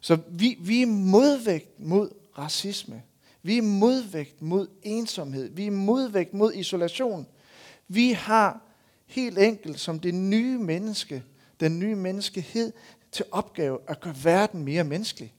Så 0.00 0.18
vi, 0.28 0.58
vi 0.60 0.82
er 0.82 0.86
modvægt 0.86 1.80
mod 1.80 2.10
racisme. 2.38 3.02
Vi 3.42 3.58
er 3.58 3.62
modvægt 3.62 4.42
mod 4.42 4.68
ensomhed. 4.82 5.50
Vi 5.50 5.66
er 5.66 5.70
modvægt 5.70 6.34
mod 6.34 6.52
isolation. 6.54 7.26
Vi 7.88 8.12
har 8.12 8.62
helt 9.06 9.38
enkelt 9.38 9.80
som 9.80 10.00
det 10.00 10.14
nye 10.14 10.58
menneske, 10.58 11.22
den 11.60 11.78
nye 11.78 11.94
menneskehed, 11.94 12.72
til 13.12 13.24
opgave 13.30 13.78
at 13.88 14.00
gøre 14.00 14.24
verden 14.24 14.64
mere 14.64 14.84
menneskelig. 14.84 15.34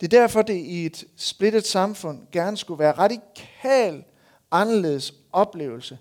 Det 0.00 0.14
er 0.14 0.20
derfor, 0.20 0.42
det 0.42 0.54
i 0.54 0.86
et 0.86 1.04
splittet 1.16 1.66
samfund 1.66 2.26
gerne 2.32 2.56
skulle 2.56 2.78
være 2.78 2.92
radikal 2.92 4.04
anderledes 4.50 5.14
oplevelse 5.32 5.98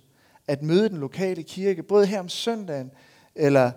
at 0.47 0.61
møde 0.61 0.89
den 0.89 0.97
lokale 0.97 1.43
kirke, 1.43 1.83
både 1.83 2.05
her 2.05 2.19
om 2.19 2.29
søndagen, 2.29 2.91
eller 3.35 3.71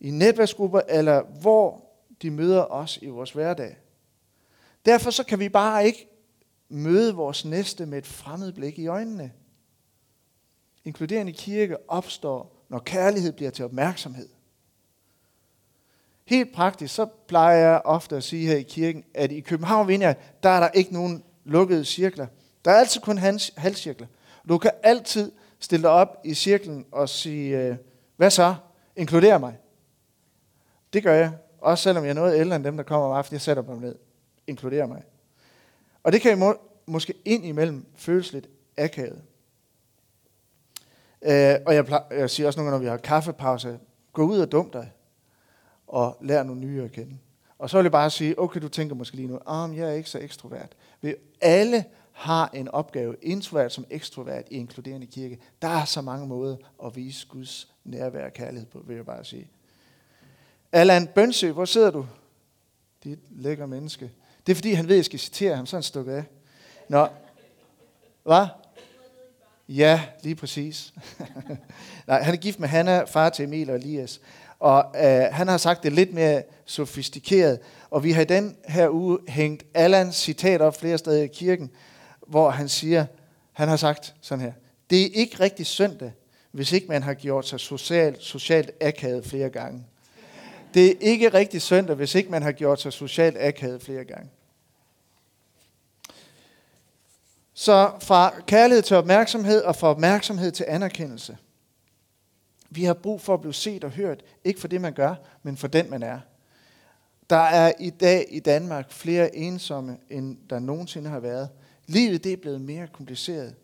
i 0.00 0.10
netværksgrupper, 0.10 0.80
eller 0.88 1.22
hvor 1.40 1.84
de 2.22 2.30
møder 2.30 2.72
os 2.72 2.98
i 3.02 3.06
vores 3.06 3.30
hverdag. 3.30 3.76
Derfor 4.86 5.10
så 5.10 5.24
kan 5.24 5.38
vi 5.38 5.48
bare 5.48 5.86
ikke 5.86 6.08
møde 6.68 7.14
vores 7.14 7.44
næste 7.44 7.86
med 7.86 7.98
et 7.98 8.06
fremmed 8.06 8.52
blik 8.52 8.78
i 8.78 8.86
øjnene. 8.86 9.32
Inkluderende 10.84 11.32
kirke 11.32 11.90
opstår, 11.90 12.64
når 12.68 12.78
kærlighed 12.78 13.32
bliver 13.32 13.50
til 13.50 13.64
opmærksomhed. 13.64 14.28
Helt 16.32 16.52
praktisk, 16.52 16.94
så 16.94 17.06
plejer 17.26 17.56
jeg 17.56 17.82
ofte 17.84 18.16
at 18.16 18.22
sige 18.22 18.46
her 18.46 18.56
i 18.56 18.62
kirken, 18.62 19.04
at 19.14 19.32
i 19.32 19.40
København 19.40 19.88
Vineyard, 19.88 20.16
der 20.42 20.48
er 20.48 20.60
der 20.60 20.68
ikke 20.68 20.92
nogen 20.92 21.24
lukkede 21.44 21.84
cirkler. 21.84 22.26
Der 22.64 22.70
er 22.70 22.74
altid 22.74 23.00
kun 23.00 23.18
halvcirkler. 23.56 24.06
Du 24.48 24.58
kan 24.58 24.70
altid 24.82 25.32
stille 25.58 25.82
dig 25.82 25.90
op 25.90 26.20
i 26.24 26.34
cirklen 26.34 26.86
og 26.92 27.08
sige, 27.08 27.58
øh, 27.58 27.76
hvad 28.16 28.30
så? 28.30 28.54
Inkluder 28.96 29.38
mig. 29.38 29.58
Det 30.92 31.02
gør 31.02 31.14
jeg. 31.14 31.32
Også 31.60 31.82
selvom 31.82 32.04
jeg 32.04 32.10
er 32.10 32.14
noget 32.14 32.40
ældre 32.40 32.56
end 32.56 32.64
dem, 32.64 32.76
der 32.76 32.84
kommer 32.84 33.06
om 33.06 33.12
aftenen. 33.12 33.34
Jeg 33.34 33.40
sætter 33.40 33.62
dem 33.62 33.76
ned. 33.76 33.94
Inkluder 34.46 34.86
mig. 34.86 35.02
Og 36.02 36.12
det 36.12 36.20
kan 36.20 36.38
må, 36.38 36.56
måske 36.86 37.14
ind 37.24 37.44
imellem 37.44 37.86
føles 37.96 38.32
lidt 38.32 38.48
akavet. 38.76 39.22
Øh, 41.22 41.56
og 41.66 41.74
jeg, 41.74 41.86
plejer, 41.86 42.04
jeg 42.10 42.30
siger 42.30 42.46
også 42.46 42.60
nogle 42.60 42.70
gange, 42.70 42.84
når 42.84 42.90
vi 42.90 42.90
har 42.90 42.96
kaffepause, 42.96 43.78
gå 44.12 44.22
ud 44.22 44.38
og 44.38 44.52
dum 44.52 44.70
dig 44.70 44.92
og 45.92 46.16
lære 46.20 46.44
nogle 46.44 46.60
nye 46.60 46.82
at 46.82 46.92
kende. 46.92 47.18
Og 47.58 47.70
så 47.70 47.76
vil 47.76 47.84
jeg 47.84 47.92
bare 47.92 48.10
sige, 48.10 48.38
okay, 48.38 48.60
du 48.60 48.68
tænker 48.68 48.94
måske 48.94 49.16
lige 49.16 49.28
nu, 49.28 49.38
ah, 49.46 49.76
jeg 49.76 49.88
er 49.88 49.92
ikke 49.92 50.10
så 50.10 50.18
ekstrovert. 50.18 50.76
Vi 51.00 51.14
alle 51.40 51.84
har 52.12 52.50
en 52.54 52.68
opgave, 52.68 53.16
introvert 53.22 53.72
som 53.72 53.84
ekstrovert 53.90 54.44
i 54.50 54.54
inkluderende 54.54 55.06
kirke. 55.06 55.38
Der 55.62 55.68
er 55.68 55.84
så 55.84 56.00
mange 56.00 56.26
måder 56.26 56.56
at 56.84 56.96
vise 56.96 57.26
Guds 57.28 57.72
nærvær 57.84 58.24
og 58.24 58.32
kærlighed 58.32 58.66
på, 58.66 58.82
vil 58.86 58.96
jeg 58.96 59.06
bare 59.06 59.24
sige. 59.24 59.48
Allan 60.72 61.06
Bønsø, 61.06 61.52
hvor 61.52 61.64
sidder 61.64 61.90
du? 61.90 62.06
Dit 63.04 63.18
lækker 63.30 63.66
menneske. 63.66 64.10
Det 64.46 64.52
er 64.52 64.56
fordi, 64.56 64.72
han 64.72 64.88
ved, 64.88 64.94
at 64.94 64.96
jeg 64.96 65.04
skal 65.04 65.18
citere 65.18 65.56
ham, 65.56 65.66
så 65.66 65.76
han 65.76 65.82
stukket 65.82 66.12
af. 66.12 66.24
Nå, 66.88 67.08
hvad? 68.22 68.46
Ja, 69.68 70.02
lige 70.22 70.34
præcis. 70.34 70.94
Nej, 72.06 72.22
han 72.22 72.34
er 72.34 72.38
gift 72.38 72.60
med 72.60 72.68
Hanna, 72.68 73.04
far 73.04 73.28
til 73.28 73.44
Emil 73.44 73.70
og 73.70 73.76
Elias. 73.76 74.20
Og 74.62 74.84
øh, 74.96 75.24
han 75.32 75.48
har 75.48 75.56
sagt 75.56 75.82
det 75.82 75.92
lidt 75.92 76.14
mere 76.14 76.42
sofistikeret. 76.64 77.58
Og 77.90 78.04
vi 78.04 78.12
har 78.12 78.22
i 78.22 78.24
den 78.24 78.56
her 78.64 78.88
uge 78.88 79.18
hængt 79.28 79.64
Allans 79.74 80.16
citat 80.16 80.60
op 80.60 80.80
flere 80.80 80.98
steder 80.98 81.22
i 81.22 81.26
kirken, 81.26 81.70
hvor 82.26 82.50
han 82.50 82.68
siger, 82.68 83.06
han 83.52 83.68
har 83.68 83.76
sagt 83.76 84.14
sådan 84.20 84.44
her, 84.44 84.52
det 84.90 85.02
er 85.02 85.08
ikke 85.14 85.40
rigtig 85.40 85.66
søndag, 85.66 86.12
hvis 86.52 86.72
ikke 86.72 86.86
man 86.88 87.02
har 87.02 87.14
gjort 87.14 87.48
sig 87.48 87.60
socialt, 87.60 88.22
socialt 88.22 88.70
akavet 88.80 89.26
flere 89.26 89.50
gange. 89.50 89.86
Det 90.74 90.90
er 90.90 90.94
ikke 91.00 91.28
rigtig 91.28 91.62
søndag, 91.62 91.96
hvis 91.96 92.14
ikke 92.14 92.30
man 92.30 92.42
har 92.42 92.52
gjort 92.52 92.80
sig 92.80 92.92
socialt 92.92 93.36
akavet 93.40 93.82
flere 93.82 94.04
gange. 94.04 94.30
Så 97.54 97.90
fra 98.00 98.34
kærlighed 98.46 98.82
til 98.82 98.96
opmærksomhed 98.96 99.62
og 99.62 99.76
fra 99.76 99.88
opmærksomhed 99.88 100.52
til 100.52 100.66
anerkendelse. 100.68 101.36
Vi 102.74 102.84
har 102.84 102.94
brug 102.94 103.20
for 103.20 103.34
at 103.34 103.40
blive 103.40 103.54
set 103.54 103.84
og 103.84 103.90
hørt, 103.90 104.22
ikke 104.44 104.60
for 104.60 104.68
det 104.68 104.80
man 104.80 104.92
gør, 104.92 105.14
men 105.42 105.56
for 105.56 105.68
den 105.68 105.90
man 105.90 106.02
er. 106.02 106.18
Der 107.30 107.36
er 107.36 107.72
i 107.80 107.90
dag 107.90 108.26
i 108.30 108.40
Danmark 108.40 108.92
flere 108.92 109.36
ensomme, 109.36 109.96
end 110.10 110.36
der 110.50 110.58
nogensinde 110.58 111.10
har 111.10 111.20
været. 111.20 111.48
Livet 111.86 112.24
det 112.24 112.32
er 112.32 112.36
blevet 112.36 112.60
mere 112.60 112.86
kompliceret. 112.86 113.54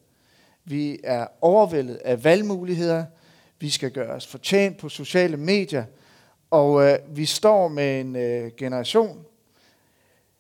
Vi 0.64 0.98
er 1.04 1.26
overvældet 1.40 1.96
af 1.96 2.24
valgmuligheder. 2.24 3.04
Vi 3.60 3.70
skal 3.70 3.90
gøre 3.90 4.14
os 4.14 4.26
fortjent 4.26 4.78
på 4.78 4.88
sociale 4.88 5.36
medier. 5.36 5.84
Og 6.50 6.84
øh, 6.84 6.98
vi 7.08 7.26
står 7.26 7.68
med 7.68 8.00
en 8.00 8.16
øh, 8.16 8.50
generation, 8.56 9.24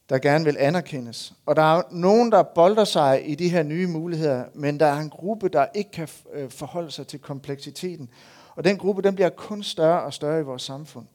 der 0.08 0.18
gerne 0.18 0.44
vil 0.44 0.56
anerkendes. 0.58 1.32
Og 1.46 1.56
der 1.56 1.76
er 1.76 1.82
nogen, 1.90 2.32
der 2.32 2.42
bolder 2.42 2.84
sig 2.84 3.30
i 3.30 3.34
de 3.34 3.48
her 3.48 3.62
nye 3.62 3.86
muligheder, 3.86 4.44
men 4.54 4.80
der 4.80 4.86
er 4.86 4.98
en 4.98 5.10
gruppe, 5.10 5.48
der 5.48 5.66
ikke 5.74 5.90
kan 5.90 6.08
øh, 6.32 6.50
forholde 6.50 6.90
sig 6.90 7.06
til 7.06 7.18
kompleksiteten. 7.18 8.10
Og 8.58 8.64
den 8.64 8.78
gruppe, 8.78 9.02
den 9.02 9.14
bliver 9.14 9.30
kun 9.30 9.62
større 9.62 10.02
og 10.02 10.14
større 10.14 10.40
i 10.40 10.42
vores 10.42 10.62
samfund. 10.62 11.06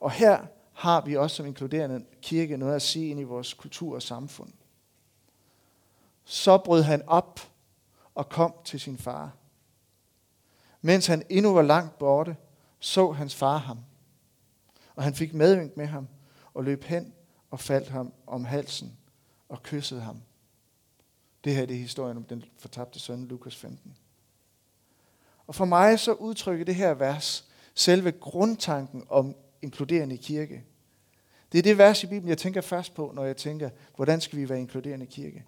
Og 0.00 0.10
her 0.10 0.46
har 0.72 1.00
vi 1.00 1.16
også 1.16 1.36
som 1.36 1.46
inkluderende 1.46 2.04
kirke 2.20 2.56
noget 2.56 2.74
at 2.74 2.82
sige 2.82 3.08
ind 3.08 3.20
i 3.20 3.22
vores 3.22 3.54
kultur 3.54 3.94
og 3.94 4.02
samfund. 4.02 4.52
Så 6.24 6.58
brød 6.58 6.82
han 6.82 7.02
op 7.06 7.40
og 8.14 8.28
kom 8.28 8.54
til 8.64 8.80
sin 8.80 8.98
far. 8.98 9.32
Mens 10.80 11.06
han 11.06 11.22
endnu 11.28 11.54
var 11.54 11.62
langt 11.62 11.98
borte, 11.98 12.36
så 12.78 13.12
hans 13.12 13.34
far 13.34 13.58
ham. 13.58 13.78
Og 14.94 15.02
han 15.02 15.14
fik 15.14 15.34
medvind 15.34 15.70
med 15.76 15.86
ham 15.86 16.08
og 16.54 16.64
løb 16.64 16.84
hen 16.84 17.14
og 17.50 17.60
faldt 17.60 17.88
ham 17.88 18.12
om 18.26 18.44
halsen 18.44 18.98
og 19.48 19.62
kyssede 19.62 20.00
ham. 20.00 20.22
Det 21.44 21.54
her 21.54 21.66
det 21.66 21.76
er 21.76 21.80
historien 21.80 22.16
om 22.16 22.24
den 22.24 22.44
fortabte 22.58 23.00
søn, 23.00 23.24
Lukas 23.24 23.56
15. 23.56 23.96
Og 25.52 25.56
for 25.56 25.64
mig 25.64 25.98
så 25.98 26.12
udtrykker 26.12 26.64
det 26.64 26.74
her 26.74 26.94
vers 26.94 27.44
selve 27.74 28.10
grundtanken 28.10 29.04
om 29.08 29.34
inkluderende 29.62 30.16
kirke. 30.16 30.64
Det 31.52 31.58
er 31.58 31.62
det 31.62 31.78
vers 31.78 32.04
i 32.04 32.06
Bibelen, 32.06 32.28
jeg 32.28 32.38
tænker 32.38 32.60
først 32.60 32.94
på, 32.94 33.12
når 33.14 33.24
jeg 33.24 33.36
tænker, 33.36 33.70
hvordan 33.96 34.20
skal 34.20 34.38
vi 34.38 34.48
være 34.48 34.60
inkluderende 34.60 35.06
kirke? 35.06 35.44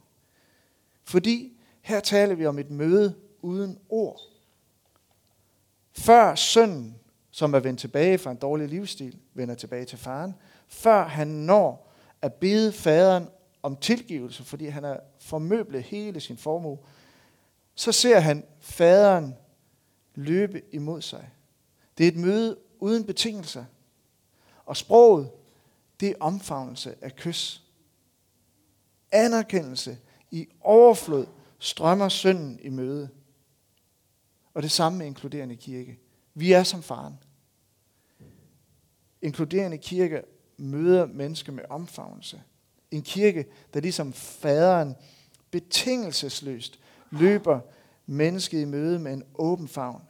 Fordi 1.04 1.60
her 1.82 2.00
taler 2.00 2.34
vi 2.34 2.46
om 2.46 2.58
et 2.58 2.70
møde 2.70 3.14
uden 3.42 3.78
ord. 3.88 4.20
Før 5.92 6.34
sønnen, 6.34 6.96
som 7.30 7.54
er 7.54 7.60
vendt 7.60 7.80
tilbage 7.80 8.18
fra 8.18 8.30
en 8.30 8.36
dårlig 8.36 8.68
livsstil, 8.68 9.18
vender 9.34 9.54
tilbage 9.54 9.84
til 9.84 9.98
faren, 9.98 10.34
før 10.68 11.04
han 11.04 11.28
når 11.28 11.92
at 12.22 12.34
bede 12.34 12.72
faderen 12.72 13.28
om 13.62 13.76
tilgivelse, 13.76 14.44
fordi 14.44 14.66
han 14.66 14.84
har 14.84 15.00
formøblet 15.18 15.82
hele 15.82 16.20
sin 16.20 16.36
formue, 16.36 16.78
så 17.74 17.92
ser 17.92 18.18
han 18.18 18.44
faderen 18.60 19.34
løbe 20.14 20.62
imod 20.72 21.02
sig. 21.02 21.30
Det 21.98 22.04
er 22.04 22.08
et 22.08 22.16
møde 22.16 22.58
uden 22.80 23.04
betingelser. 23.04 23.64
Og 24.66 24.76
sproget, 24.76 25.30
det 26.00 26.08
er 26.08 26.14
omfavnelse 26.20 26.94
af 27.00 27.16
kys. 27.16 27.62
Anerkendelse 29.12 29.98
i 30.30 30.48
overflod 30.60 31.26
strømmer 31.58 32.08
synden 32.08 32.58
i 32.62 32.68
møde. 32.68 33.08
Og 34.54 34.62
det 34.62 34.70
samme 34.70 34.98
med 34.98 35.06
inkluderende 35.06 35.56
kirke. 35.56 35.98
Vi 36.34 36.52
er 36.52 36.62
som 36.62 36.82
faren. 36.82 37.18
Inkluderende 39.22 39.78
kirke 39.78 40.22
møder 40.56 41.06
mennesker 41.06 41.52
med 41.52 41.64
omfavnelse. 41.70 42.42
En 42.90 43.02
kirke, 43.02 43.46
der 43.74 43.80
ligesom 43.80 44.12
faderen 44.12 44.94
betingelsesløst 45.50 46.78
løber 47.10 47.60
mennesket 48.06 48.60
i 48.60 48.64
møde 48.64 48.98
med 48.98 49.12
en 49.12 49.22
åben 49.34 49.68
favn. 49.68 50.02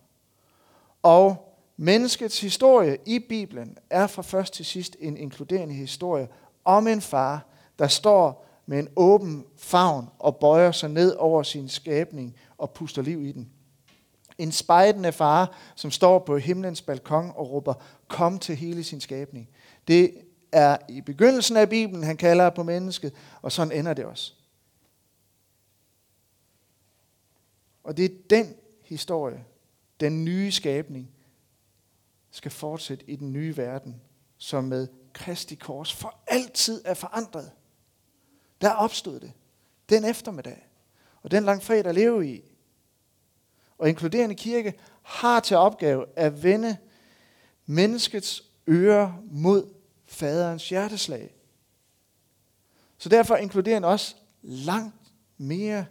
Og 1.03 1.55
menneskets 1.77 2.41
historie 2.41 2.99
i 3.07 3.19
Bibelen 3.19 3.79
er 3.91 4.07
fra 4.07 4.23
først 4.23 4.55
til 4.55 4.65
sidst 4.65 4.97
en 5.01 5.17
inkluderende 5.17 5.75
historie 5.75 6.29
om 6.65 6.87
en 6.87 7.01
far, 7.01 7.47
der 7.79 7.89
står 7.89 8.47
med 8.67 8.79
en 8.79 8.89
åben 8.97 9.45
favn 9.57 10.09
og 10.19 10.37
bøjer 10.37 10.73
sig 10.73 10.91
ned 10.91 11.15
over 11.17 11.43
sin 11.43 11.69
skabning 11.69 12.37
og 12.59 12.71
puster 12.71 13.03
liv 13.03 13.23
i 13.23 13.33
den. 13.33 13.51
En 14.39 14.53
spejdende 14.53 15.13
far, 15.13 15.57
som 15.75 15.91
står 15.91 16.19
på 16.19 16.37
himlens 16.37 16.83
balkon 16.83 17.33
og 17.37 17.51
råber, 17.51 17.75
kom 18.09 18.39
til 18.39 18.57
hele 18.57 18.85
sin 18.85 19.01
skabning. 19.01 19.49
Det 19.89 20.15
er 20.53 20.77
i 20.89 21.01
begyndelsen 21.01 21.57
af 21.57 21.69
Bibelen, 21.69 22.05
han 22.05 22.17
kalder 22.17 22.51
på 22.51 22.63
mennesket, 22.63 23.13
og 23.43 23.53
sådan 23.53 23.73
ender 23.73 23.95
det 23.95 24.05
også. 24.05 24.35
Og 27.85 27.97
det 27.97 28.05
er 28.05 28.17
den 28.31 28.55
historie, 28.83 29.45
den 30.01 30.25
nye 30.25 30.53
skabning, 30.53 31.11
skal 32.31 32.51
fortsætte 32.51 33.11
i 33.11 33.17
den 33.17 33.33
nye 33.33 33.57
verden, 33.57 34.01
som 34.37 34.65
med 34.65 34.89
Kristi 35.13 35.55
kors 35.55 35.95
for 35.95 36.21
altid 36.27 36.83
er 36.85 36.95
forandret. 36.95 37.51
Der 38.61 38.71
opstod 38.71 39.21
det. 39.21 39.33
Den 39.89 40.05
eftermiddag. 40.05 40.69
Og 41.23 41.31
den 41.31 41.45
langfredag 41.45 41.95
lever 41.95 42.23
i. 42.23 42.43
Og 43.79 43.89
inkluderende 43.89 44.35
kirke 44.35 44.75
har 45.03 45.41
til 45.41 45.57
opgave 45.57 46.07
at 46.17 46.43
vende 46.43 46.77
menneskets 47.67 48.43
ører 48.69 49.13
mod 49.31 49.75
faderens 50.07 50.69
hjerteslag. 50.69 51.35
Så 52.99 53.09
derfor 53.09 53.37
inkluderer 53.37 53.77
den 53.77 53.85
også 53.85 54.17
langt 54.43 55.13
mere 55.37 55.87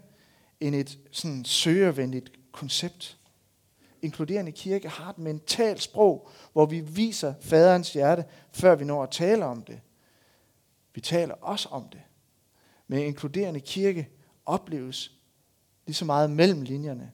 end 0.68 0.76
et 0.76 1.00
sådan 1.12 1.46
søgervenligt 1.46 2.32
koncept. 2.52 3.18
Inkluderende 4.02 4.52
kirke 4.52 4.90
har 4.90 5.10
et 5.10 5.18
mentalt 5.18 5.82
sprog, 5.82 6.30
hvor 6.54 6.66
vi 6.66 6.80
viser 6.80 7.34
faderens 7.42 7.94
hjerte, 7.94 8.26
før 8.52 8.76
vi 8.76 8.86
når 8.86 9.04
at 9.04 9.12
tale 9.12 9.46
om 9.46 9.62
det. 9.62 9.82
Vi 10.94 11.02
taler 11.02 11.36
også 11.36 11.70
om 11.70 11.90
det. 11.90 12.02
Men 12.88 13.00
inkluderende 13.00 13.60
kirke 13.60 14.10
opleves 14.46 15.12
lige 15.86 15.96
så 15.96 16.06
meget 16.06 16.32
mellem 16.32 16.62
linjerne. 16.62 17.12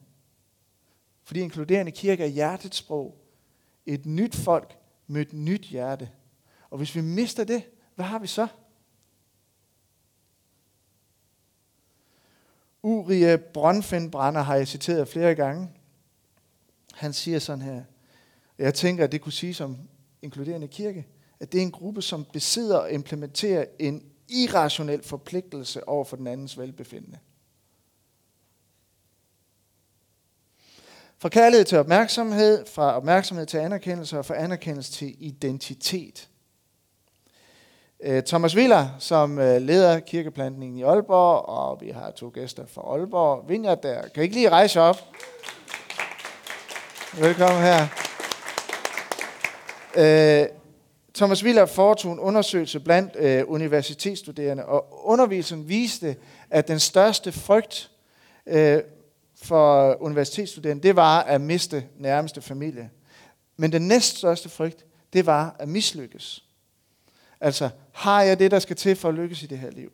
Fordi 1.22 1.40
inkluderende 1.40 1.92
kirke 1.92 2.24
er 2.24 2.28
hjertets 2.28 2.76
sprog. 2.76 3.24
Et 3.86 4.06
nyt 4.06 4.34
folk 4.34 4.78
med 5.06 5.20
et 5.20 5.32
nyt 5.32 5.62
hjerte. 5.62 6.10
Og 6.70 6.78
hvis 6.78 6.94
vi 6.94 7.00
mister 7.00 7.44
det, 7.44 7.62
hvad 7.94 8.06
har 8.06 8.18
vi 8.18 8.26
så? 8.26 8.46
Urie 12.82 13.38
Brønfindbrænder 13.38 14.42
har 14.42 14.56
jeg 14.56 14.68
citeret 14.68 15.08
flere 15.08 15.34
gange. 15.34 15.68
Han 16.94 17.12
siger 17.12 17.38
sådan 17.38 17.62
her, 17.62 17.82
jeg 18.58 18.74
tænker, 18.74 19.04
at 19.04 19.12
det 19.12 19.20
kunne 19.20 19.32
sige 19.32 19.54
som 19.54 19.78
inkluderende 20.22 20.68
kirke, 20.68 21.06
at 21.40 21.52
det 21.52 21.58
er 21.58 21.62
en 21.62 21.70
gruppe, 21.70 22.02
som 22.02 22.26
besidder 22.32 22.78
og 22.78 22.92
implementerer 22.92 23.64
en 23.78 24.04
irrationel 24.28 25.02
forpligtelse 25.02 25.88
over 25.88 26.04
for 26.04 26.16
den 26.16 26.26
andens 26.26 26.58
velbefindende. 26.58 27.18
Fra 31.18 31.28
kærlighed 31.28 31.64
til 31.64 31.78
opmærksomhed, 31.78 32.66
fra 32.66 32.96
opmærksomhed 32.96 33.46
til 33.46 33.58
anerkendelse 33.58 34.18
og 34.18 34.26
fra 34.26 34.36
anerkendelse 34.36 34.92
til 34.92 35.16
identitet. 35.18 36.29
Øh, 38.02 38.22
Thomas 38.22 38.56
Viller, 38.56 38.88
som 38.98 39.38
øh, 39.38 39.62
leder 39.62 40.00
kirkeplantningen 40.00 40.78
i 40.78 40.82
Aalborg, 40.82 41.48
og 41.48 41.80
vi 41.80 41.90
har 41.90 42.10
to 42.10 42.30
gæster 42.34 42.66
fra 42.66 42.82
Aalborg. 42.82 43.48
Vinjard 43.48 43.82
der. 43.82 44.02
Kan 44.02 44.22
I 44.22 44.24
ikke 44.24 44.34
lige 44.34 44.50
rejse 44.50 44.80
op? 44.80 44.96
Velkommen 47.18 47.62
her. 47.62 47.86
Øh, 49.96 50.48
Thomas 51.14 51.44
Viller 51.44 51.66
foretog 51.66 52.12
en 52.12 52.18
undersøgelse 52.18 52.80
blandt 52.80 53.16
øh, 53.16 53.44
universitetsstuderende, 53.46 54.64
og 54.64 55.08
underviselsen 55.08 55.68
viste, 55.68 56.16
at 56.50 56.68
den 56.68 56.78
største 56.78 57.32
frygt 57.32 57.90
øh, 58.46 58.78
for 59.42 59.96
universitetsstuderende, 60.02 60.82
det 60.82 60.96
var 60.96 61.22
at 61.22 61.40
miste 61.40 61.84
nærmeste 61.98 62.40
familie. 62.40 62.90
Men 63.56 63.72
den 63.72 63.88
næststørste 63.88 64.48
frygt, 64.48 64.84
det 65.12 65.26
var 65.26 65.56
at 65.58 65.68
mislykkes. 65.68 66.44
Altså, 67.40 67.70
har 67.92 68.22
jeg 68.22 68.38
det, 68.38 68.50
der 68.50 68.58
skal 68.58 68.76
til 68.76 68.96
for 68.96 69.08
at 69.08 69.14
lykkes 69.14 69.42
i 69.42 69.46
det 69.46 69.58
her 69.58 69.70
liv? 69.70 69.92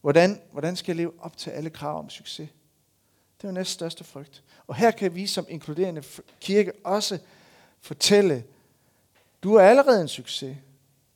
Hvordan, 0.00 0.40
hvordan 0.52 0.76
skal 0.76 0.92
jeg 0.92 0.96
leve 0.96 1.12
op 1.20 1.36
til 1.36 1.50
alle 1.50 1.70
krav 1.70 1.98
om 1.98 2.10
succes? 2.10 2.48
Det 3.36 3.44
er 3.44 3.48
jo 3.48 3.54
næst 3.54 3.70
største 3.70 4.04
frygt. 4.04 4.42
Og 4.66 4.74
her 4.74 4.90
kan 4.90 5.14
vi 5.14 5.26
som 5.26 5.46
inkluderende 5.48 6.02
kirke 6.40 6.72
også 6.84 7.18
fortælle, 7.80 8.44
du 9.42 9.54
er 9.54 9.62
allerede 9.62 10.00
en 10.00 10.08
succes. 10.08 10.56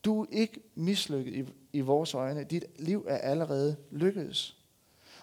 Du 0.04 0.22
er 0.22 0.26
ikke 0.30 0.60
mislykket 0.74 1.34
i, 1.34 1.44
i 1.72 1.80
vores 1.80 2.14
øjne. 2.14 2.44
Dit 2.44 2.64
liv 2.78 3.06
er 3.08 3.18
allerede 3.18 3.76
lykkedes. 3.90 4.56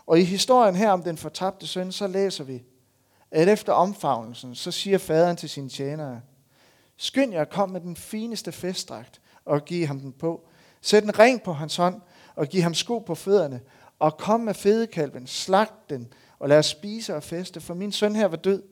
Og 0.06 0.20
i 0.20 0.24
historien 0.24 0.76
her 0.76 0.92
om 0.92 1.04
den 1.04 1.18
fortabte 1.18 1.68
søn, 1.68 1.92
så 1.92 2.08
læser 2.08 2.44
vi, 2.44 2.64
at 3.32 3.50
efter 3.50 3.74
omfavnelsen, 3.74 4.56
så 4.56 4.72
siger 4.72 4.98
faderen 4.98 5.38
til 5.38 5.50
sine 5.50 5.70
tjenere, 5.70 6.22
skynd 6.98 7.34
jer 7.34 7.42
at 7.42 7.50
komme 7.50 7.74
med 7.74 7.82
den 7.82 7.96
fineste 7.96 8.52
festdragt 8.52 9.22
og 9.46 9.66
give 9.66 9.88
ham 9.88 10.00
den 10.00 10.12
på. 10.12 10.48
Sæt 10.88 11.04
en 11.04 11.20
ring 11.20 11.44
på 11.44 11.54
hans 11.54 11.76
hånd 11.76 12.02
og 12.36 12.48
giv 12.48 12.62
ham 12.62 12.74
sko 12.74 13.00
på 13.00 13.16
fødderne 13.16 13.62
Og 14.00 14.18
kom 14.18 14.40
med 14.40 14.54
fedekalven, 14.54 15.28
slagt 15.28 15.90
den, 15.90 16.14
og 16.40 16.50
lad 16.50 16.58
os 16.58 16.66
spise 16.66 17.16
og 17.16 17.24
feste, 17.24 17.62
for 17.62 17.74
min 17.74 17.92
søn 17.92 18.16
her 18.16 18.28
var 18.28 18.38
død, 18.38 18.64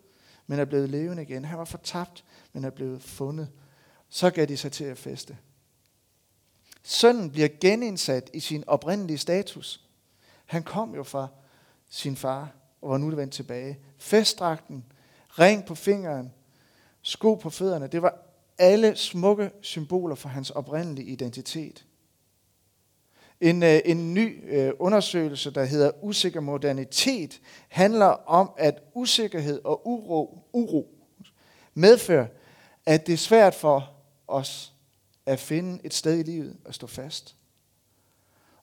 men 0.48 0.60
er 0.60 0.66
blevet 0.66 0.90
levende 0.90 1.24
igen. 1.24 1.46
Han 1.46 1.58
var 1.58 1.66
fortabt, 1.66 2.24
men 2.54 2.64
er 2.64 2.70
blevet 2.70 3.02
fundet. 3.02 3.50
Så 4.10 4.30
gav 4.30 4.46
de 4.46 4.58
sig 4.58 4.72
til 4.72 4.84
at 4.84 4.98
feste. 4.98 5.38
Sønnen 6.84 7.32
bliver 7.32 7.50
genindsat 7.62 8.30
i 8.34 8.40
sin 8.40 8.64
oprindelige 8.68 9.18
status. 9.18 9.82
Han 10.46 10.64
kom 10.64 10.96
jo 10.96 11.04
fra 11.04 11.28
sin 11.90 12.16
far, 12.16 12.50
og 12.82 12.90
var 12.90 12.98
nu 12.98 13.16
vendt 13.16 13.34
tilbage. 13.34 13.80
Festdragten, 13.98 14.86
ring 15.30 15.66
på 15.66 15.76
fingeren, 15.76 16.34
sko 17.02 17.36
på 17.36 17.50
fødderne, 17.50 17.88
det 17.88 18.02
var 18.02 18.18
alle 18.58 18.96
smukke 18.96 19.52
symboler 19.62 20.16
for 20.16 20.30
hans 20.30 20.50
oprindelige 20.50 21.08
identitet. 21.08 21.86
En, 23.42 23.64
øh, 23.64 23.80
en 23.86 24.14
ny 24.14 24.54
øh, 24.54 24.72
undersøgelse, 24.80 25.52
der 25.52 25.66
hedder 25.66 25.92
Usikker 26.02 26.40
modernitet, 26.40 27.42
handler 27.70 28.06
om, 28.06 28.52
at 28.58 28.80
usikkerhed 28.94 29.62
og 29.64 29.88
uro, 29.88 30.40
uro 30.54 30.96
medfører, 31.74 32.28
at 32.86 33.08
det 33.08 33.14
er 33.14 33.18
svært 33.18 33.56
for 33.56 33.92
os 34.28 34.74
at 35.26 35.40
finde 35.40 35.80
et 35.84 35.94
sted 35.94 36.20
i 36.20 36.24
livet 36.24 36.58
at 36.66 36.76
stå 36.76 36.88
fast. 36.88 37.36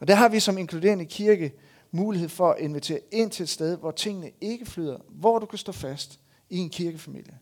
Og 0.00 0.08
der 0.08 0.14
har 0.14 0.28
vi 0.28 0.40
som 0.40 0.58
inkluderende 0.58 1.04
kirke 1.04 1.52
mulighed 1.90 2.28
for 2.28 2.50
at 2.50 2.60
invitere 2.60 3.00
ind 3.10 3.30
til 3.30 3.42
et 3.42 3.48
sted, 3.48 3.76
hvor 3.76 3.90
tingene 3.90 4.30
ikke 4.40 4.66
flyder, 4.66 4.98
hvor 5.08 5.38
du 5.38 5.46
kan 5.46 5.58
stå 5.58 5.72
fast 5.72 6.20
i 6.50 6.58
en 6.58 6.70
kirkefamilie. 6.70 7.38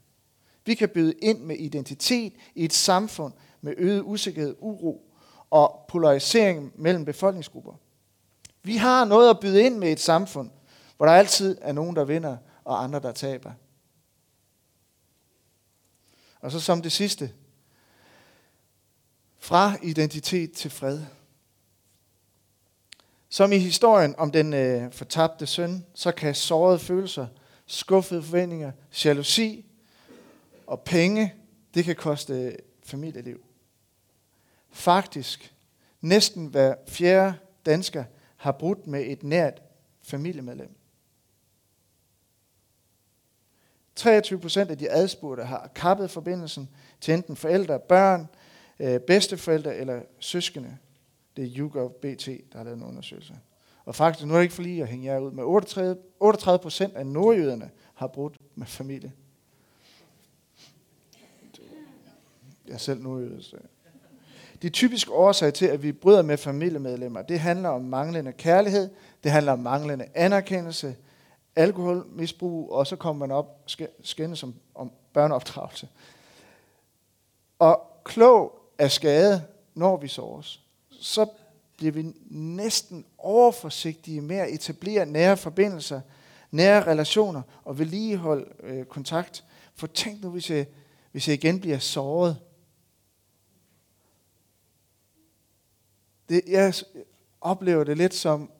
Vi 0.64 0.74
kan 0.74 0.88
byde 0.88 1.12
ind 1.22 1.40
med 1.40 1.56
identitet 1.56 2.32
i 2.54 2.64
et 2.64 2.72
samfund 2.72 3.32
med 3.60 3.74
øget 3.76 4.02
usikkerhed, 4.02 4.56
uro 4.58 5.10
og 5.50 5.84
polarisering 5.88 6.72
mellem 6.74 7.04
befolkningsgrupper. 7.04 7.72
Vi 8.62 8.76
har 8.76 9.04
noget 9.04 9.30
at 9.30 9.40
byde 9.40 9.62
ind 9.62 9.78
med 9.78 9.92
et 9.92 10.00
samfund, 10.00 10.50
hvor 10.96 11.06
der 11.06 11.12
altid 11.12 11.58
er 11.60 11.72
nogen, 11.72 11.96
der 11.96 12.04
vinder, 12.04 12.36
og 12.64 12.82
andre, 12.82 13.00
der 13.00 13.12
taber. 13.12 13.52
Og 16.40 16.52
så 16.52 16.60
som 16.60 16.82
det 16.82 16.92
sidste. 16.92 17.32
Fra 19.38 19.76
identitet 19.82 20.52
til 20.52 20.70
fred. 20.70 21.00
Som 23.28 23.52
i 23.52 23.58
historien 23.58 24.14
om 24.18 24.30
den 24.30 24.52
øh, 24.52 24.92
fortabte 24.92 25.46
søn, 25.46 25.86
så 25.94 26.12
kan 26.12 26.34
sårede 26.34 26.78
følelser, 26.78 27.26
skuffede 27.66 28.22
forventninger, 28.22 28.72
jalousi 29.04 29.64
og 30.66 30.80
penge, 30.80 31.34
det 31.74 31.84
kan 31.84 31.96
koste 31.96 32.34
øh, 32.34 32.52
familieliv. 32.84 33.44
Faktisk, 34.70 35.54
næsten 36.00 36.46
hver 36.46 36.74
fjerde 36.88 37.35
dansker 37.66 38.04
har 38.37 38.52
brudt 38.52 38.87
med 38.87 39.04
et 39.06 39.22
nært 39.22 39.62
familiemedlem. 40.02 40.76
23 43.94 44.40
procent 44.40 44.70
af 44.70 44.78
de 44.78 44.90
adspurgte 44.90 45.44
har 45.44 45.70
kappet 45.74 46.11
forbindelsen 46.11 46.68
til 47.00 47.14
enten 47.14 47.37
forældre, 47.37 47.80
børn, 47.80 48.28
øh, 48.80 49.00
bedsteforældre 49.00 49.76
eller 49.76 50.02
søskende. 50.18 50.78
Det 51.37 51.44
er 51.44 51.50
YouGov 51.56 51.90
BT, 51.90 52.26
der 52.26 52.56
har 52.56 52.64
lavet 52.64 52.76
en 52.76 52.83
undersøgelse. 52.83 53.38
Og 53.85 53.94
faktisk, 53.94 54.26
nu 54.26 54.35
er 54.35 54.38
det 54.38 54.42
ikke 54.42 54.54
for 54.54 54.62
lige 54.62 54.83
at 54.83 54.88
hænge 54.88 55.06
jer 55.06 55.18
ud, 55.18 55.30
men 55.30 55.44
38 56.20 56.62
procent 56.62 56.94
af 56.94 57.06
nordjyderne 57.06 57.70
har 57.94 58.06
brudt 58.06 58.38
med 58.54 58.66
familie. 58.66 59.12
Jeg 62.66 62.74
er 62.74 62.78
selv 62.78 63.02
nordjyder, 63.02 63.40
så 63.40 63.56
de 64.62 64.68
typiske 64.68 65.12
årsager 65.12 65.51
til, 65.51 65.66
at 65.66 65.83
vi 65.83 65.92
bryder 65.92 66.23
med 66.23 66.37
familiemedlemmer, 66.37 67.23
det 67.23 67.40
handler 67.40 67.68
om 67.68 67.83
manglende 67.83 68.33
kærlighed, 68.33 68.90
det 69.25 69.31
handler 69.31 69.53
om 69.53 69.59
manglende 69.59 70.07
anerkendelse, 70.14 70.96
alkoholmisbrug, 71.57 72.73
og 72.73 72.87
så 72.87 72.96
kommer 72.96 73.27
man 73.27 73.37
op 73.37 73.70
skændes 74.03 74.38
som 74.38 74.55
om 74.75 74.92
børneopdragelse. 75.12 75.88
Og 77.59 77.83
klog 78.05 78.59
af 78.79 78.90
skade, 78.90 79.44
når 79.75 79.96
vi 79.96 80.09
såres, 80.09 80.61
så 80.90 81.27
bliver 81.77 81.92
vi 81.92 82.12
næsten 82.31 83.05
overforsigtige 83.18 84.20
med 84.20 84.37
at 84.37 84.55
etablere 84.55 85.07
nære 85.07 85.37
forbindelser, 85.37 86.01
nære 86.51 86.87
relationer 86.87 87.42
og 87.64 87.79
vedligeholde 87.79 88.44
øh, 88.62 88.85
kontakt. 88.85 89.44
For 89.75 89.87
tænk 89.87 90.23
nu, 90.23 90.31
hvis 90.31 90.51
jeg, 90.51 90.66
hvis 91.12 91.29
jeg 91.29 91.35
igen 91.35 91.61
bliver 91.61 91.79
såret 91.79 92.37
Det, 96.30 96.42
jeg 96.46 96.74
oplever 97.40 97.84
det 97.84 97.96
lidt 97.96 98.14
som, 98.14 98.50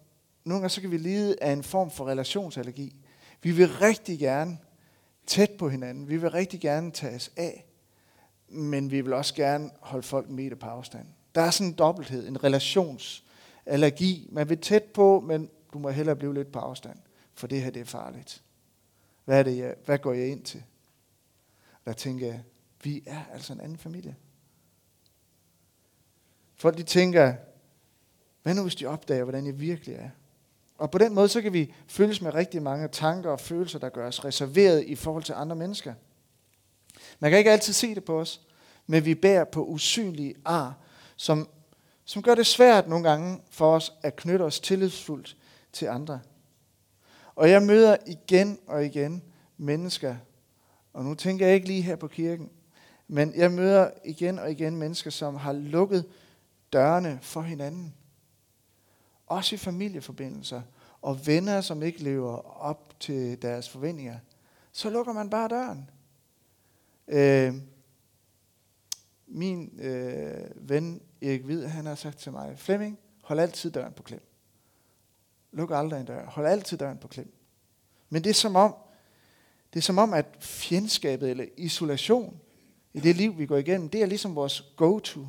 nogle 0.45 0.61
gange 0.61 0.69
så 0.69 0.81
kan 0.81 0.91
vi 0.91 0.99
lide 0.99 1.43
af 1.43 1.53
en 1.53 1.63
form 1.63 1.91
for 1.91 2.09
relationsallergi. 2.09 2.97
Vi 3.43 3.51
vil 3.51 3.69
rigtig 3.69 4.19
gerne 4.19 4.59
tæt 5.27 5.51
på 5.51 5.69
hinanden. 5.69 6.09
Vi 6.09 6.17
vil 6.17 6.31
rigtig 6.31 6.61
gerne 6.61 6.91
tages 6.91 7.33
af. 7.37 7.67
Men 8.49 8.91
vi 8.91 9.01
vil 9.01 9.13
også 9.13 9.35
gerne 9.35 9.71
holde 9.81 10.03
folk 10.03 10.29
med 10.29 10.57
på 10.57 10.67
afstand. 10.67 11.07
Der 11.35 11.41
er 11.41 11.51
sådan 11.51 11.67
en 11.67 11.79
dobbelthed, 11.79 12.29
en 12.29 12.45
relationsallergi. 12.45 14.29
Man 14.33 14.49
vil 14.49 14.59
tæt 14.59 14.85
på, 14.85 15.21
men 15.21 15.51
du 15.73 15.79
må 15.79 15.91
hellere 15.91 16.17
blive 16.17 16.35
lidt 16.35 16.53
på 16.53 16.59
afstand. 16.59 16.99
For 17.35 17.47
det 17.47 17.63
her, 17.63 17.71
det 17.71 17.81
er 17.81 17.87
farligt. 17.87 18.43
Hvad, 19.25 19.39
er 19.39 19.43
det, 19.43 19.57
jeg, 19.57 19.75
hvad 19.85 19.99
går 19.99 20.13
jeg 20.13 20.29
ind 20.29 20.43
til? 20.43 20.63
Der 21.85 21.93
tænker 21.93 22.27
jeg, 22.27 22.43
vi 22.83 23.03
er 23.07 23.25
altså 23.33 23.53
en 23.53 23.61
anden 23.61 23.79
familie. 23.79 24.17
Folk 26.57 26.79
de 26.79 26.83
tænker, 26.83 27.35
hvad 28.43 28.55
nu 28.55 28.63
hvis 28.63 28.75
de 28.75 28.87
opdager, 28.87 29.23
hvordan 29.23 29.47
jeg 29.47 29.61
virkelig 29.61 29.95
er? 29.95 30.11
Og 30.79 30.91
på 30.91 30.99
den 30.99 31.15
måde, 31.15 31.29
så 31.29 31.43
kan 31.43 31.53
vi 31.53 31.75
følges 31.87 32.23
med 32.23 32.35
rigtig 32.35 32.63
mange 32.63 32.89
tanker 32.89 33.31
og 33.31 33.41
følelser, 33.41 33.79
der 33.79 33.89
gør 33.89 34.09
os 34.09 34.25
reserveret 34.25 34.85
i 34.85 34.95
forhold 34.95 35.23
til 35.23 35.33
andre 35.33 35.57
mennesker. 35.57 35.95
Man 37.19 37.31
kan 37.31 37.39
ikke 37.39 37.51
altid 37.51 37.73
se 37.73 37.95
det 37.95 38.05
på 38.05 38.21
os, 38.21 38.41
men 38.87 39.05
vi 39.05 39.15
bærer 39.15 39.45
på 39.45 39.65
usynlige 39.65 40.35
ar, 40.45 40.79
som, 41.17 41.49
som 42.05 42.23
gør 42.23 42.35
det 42.35 42.47
svært 42.47 42.89
nogle 42.89 43.09
gange 43.09 43.41
for 43.51 43.75
os 43.75 43.93
at 44.03 44.17
knytte 44.17 44.43
os 44.43 44.61
tillidsfuldt 44.61 45.37
til 45.73 45.87
andre. 45.87 46.21
Og 47.35 47.51
jeg 47.51 47.63
møder 47.63 47.97
igen 48.07 48.59
og 48.67 48.85
igen 48.85 49.23
mennesker, 49.57 50.17
og 50.93 51.05
nu 51.05 51.15
tænker 51.15 51.47
jeg 51.47 51.55
ikke 51.55 51.67
lige 51.67 51.83
her 51.83 51.97
på 51.97 52.09
kirken, 52.09 52.51
men 53.09 53.35
jeg 53.37 53.51
møder 53.51 53.91
igen 54.05 54.39
og 54.39 54.51
igen 54.51 54.77
mennesker, 54.77 55.11
som 55.11 55.37
har 55.37 55.53
lukket 55.53 56.05
dørene 56.73 57.19
for 57.23 57.41
hinanden 57.41 57.95
også 59.31 59.55
i 59.55 59.59
familieforbindelser, 59.59 60.63
og 61.03 61.27
venner, 61.27 61.61
som 61.61 61.83
ikke 61.83 62.03
lever 62.03 62.61
op 62.63 62.95
til 63.01 63.43
deres 63.43 63.69
forventninger, 63.69 64.19
så 64.73 64.91
lukker 64.91 65.13
man 65.13 65.31
bare 65.31 65.49
døren. 65.49 65.91
Øh, 67.09 67.55
min 69.27 69.81
øh, 69.81 70.69
ven 70.69 71.03
Erik 71.23 71.43
Hvid, 71.43 71.67
han 71.67 71.87
har 71.87 71.95
sagt 71.95 72.19
til 72.19 72.33
mig, 72.33 72.59
Flemming, 72.59 72.99
hold 73.23 73.41
altid 73.41 73.71
døren 73.71 73.93
på 73.93 74.03
klem. 74.03 74.23
Luk 75.53 75.71
aldrig 75.71 76.01
en 76.01 76.07
dør. 76.07 76.27
Hold 76.27 76.47
altid 76.47 76.79
døren 76.79 76.99
på 76.99 77.09
klem. 77.09 77.33
Men 78.09 78.25
det 78.25 78.31
er 78.31 78.35
som 78.35 78.57
om, 78.57 78.75
det 79.73 79.79
er 79.79 79.83
som 79.83 79.99
om, 79.99 80.13
at 80.13 80.27
fjendskabet 80.41 81.31
eller 81.31 81.45
isolation 81.57 82.41
i 82.93 83.01
det 83.01 83.17
liv, 83.17 83.39
vi 83.39 83.47
går 83.47 83.57
igennem, 83.57 83.89
det 83.89 84.03
er 84.03 84.07
ligesom 84.07 84.35
vores 84.35 84.73
go-to 84.77 85.27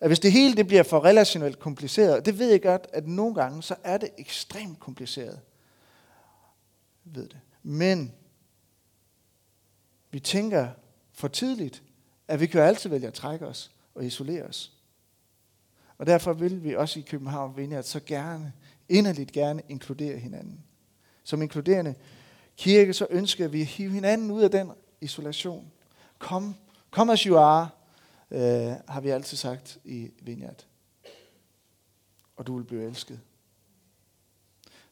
at 0.00 0.08
hvis 0.08 0.20
det 0.20 0.32
hele 0.32 0.56
det 0.56 0.66
bliver 0.66 0.82
for 0.82 1.04
relationelt 1.04 1.58
kompliceret, 1.58 2.26
det 2.26 2.38
ved 2.38 2.50
jeg 2.50 2.62
godt, 2.62 2.86
at 2.92 3.06
nogle 3.06 3.34
gange, 3.34 3.62
så 3.62 3.76
er 3.84 3.98
det 3.98 4.10
ekstremt 4.18 4.80
kompliceret. 4.80 5.40
Jeg 7.06 7.14
ved 7.14 7.28
det. 7.28 7.40
Men 7.62 8.12
vi 10.10 10.20
tænker 10.20 10.68
for 11.12 11.28
tidligt, 11.28 11.82
at 12.28 12.40
vi 12.40 12.46
kan 12.46 12.60
jo 12.60 12.66
altid 12.66 12.90
vælge 12.90 13.06
at 13.06 13.14
trække 13.14 13.46
os 13.46 13.70
og 13.94 14.04
isolere 14.04 14.42
os. 14.42 14.72
Og 15.98 16.06
derfor 16.06 16.32
vil 16.32 16.64
vi 16.64 16.76
også 16.76 16.98
i 16.98 17.02
København 17.02 17.56
vinde 17.56 17.76
at 17.76 17.86
så 17.86 18.00
gerne, 18.06 18.52
inderligt 18.88 19.32
gerne 19.32 19.62
inkludere 19.68 20.18
hinanden. 20.18 20.64
Som 21.24 21.42
inkluderende 21.42 21.94
kirke, 22.56 22.92
så 22.92 23.06
ønsker 23.10 23.48
vi 23.48 23.60
at 23.60 23.66
hive 23.66 23.90
hinanden 23.90 24.30
ud 24.30 24.42
af 24.42 24.50
den 24.50 24.70
isolation. 25.00 25.72
Kom, 26.18 26.54
kom 26.90 27.10
as 27.10 27.20
you 27.20 27.36
are, 27.36 27.68
øh, 28.30 28.72
har 28.88 29.00
vi 29.00 29.10
altid 29.10 29.36
sagt 29.36 29.78
i 29.84 30.10
Vineyard. 30.22 30.66
Og 32.36 32.46
du 32.46 32.56
vil 32.56 32.64
blive 32.64 32.84
elsket. 32.84 33.20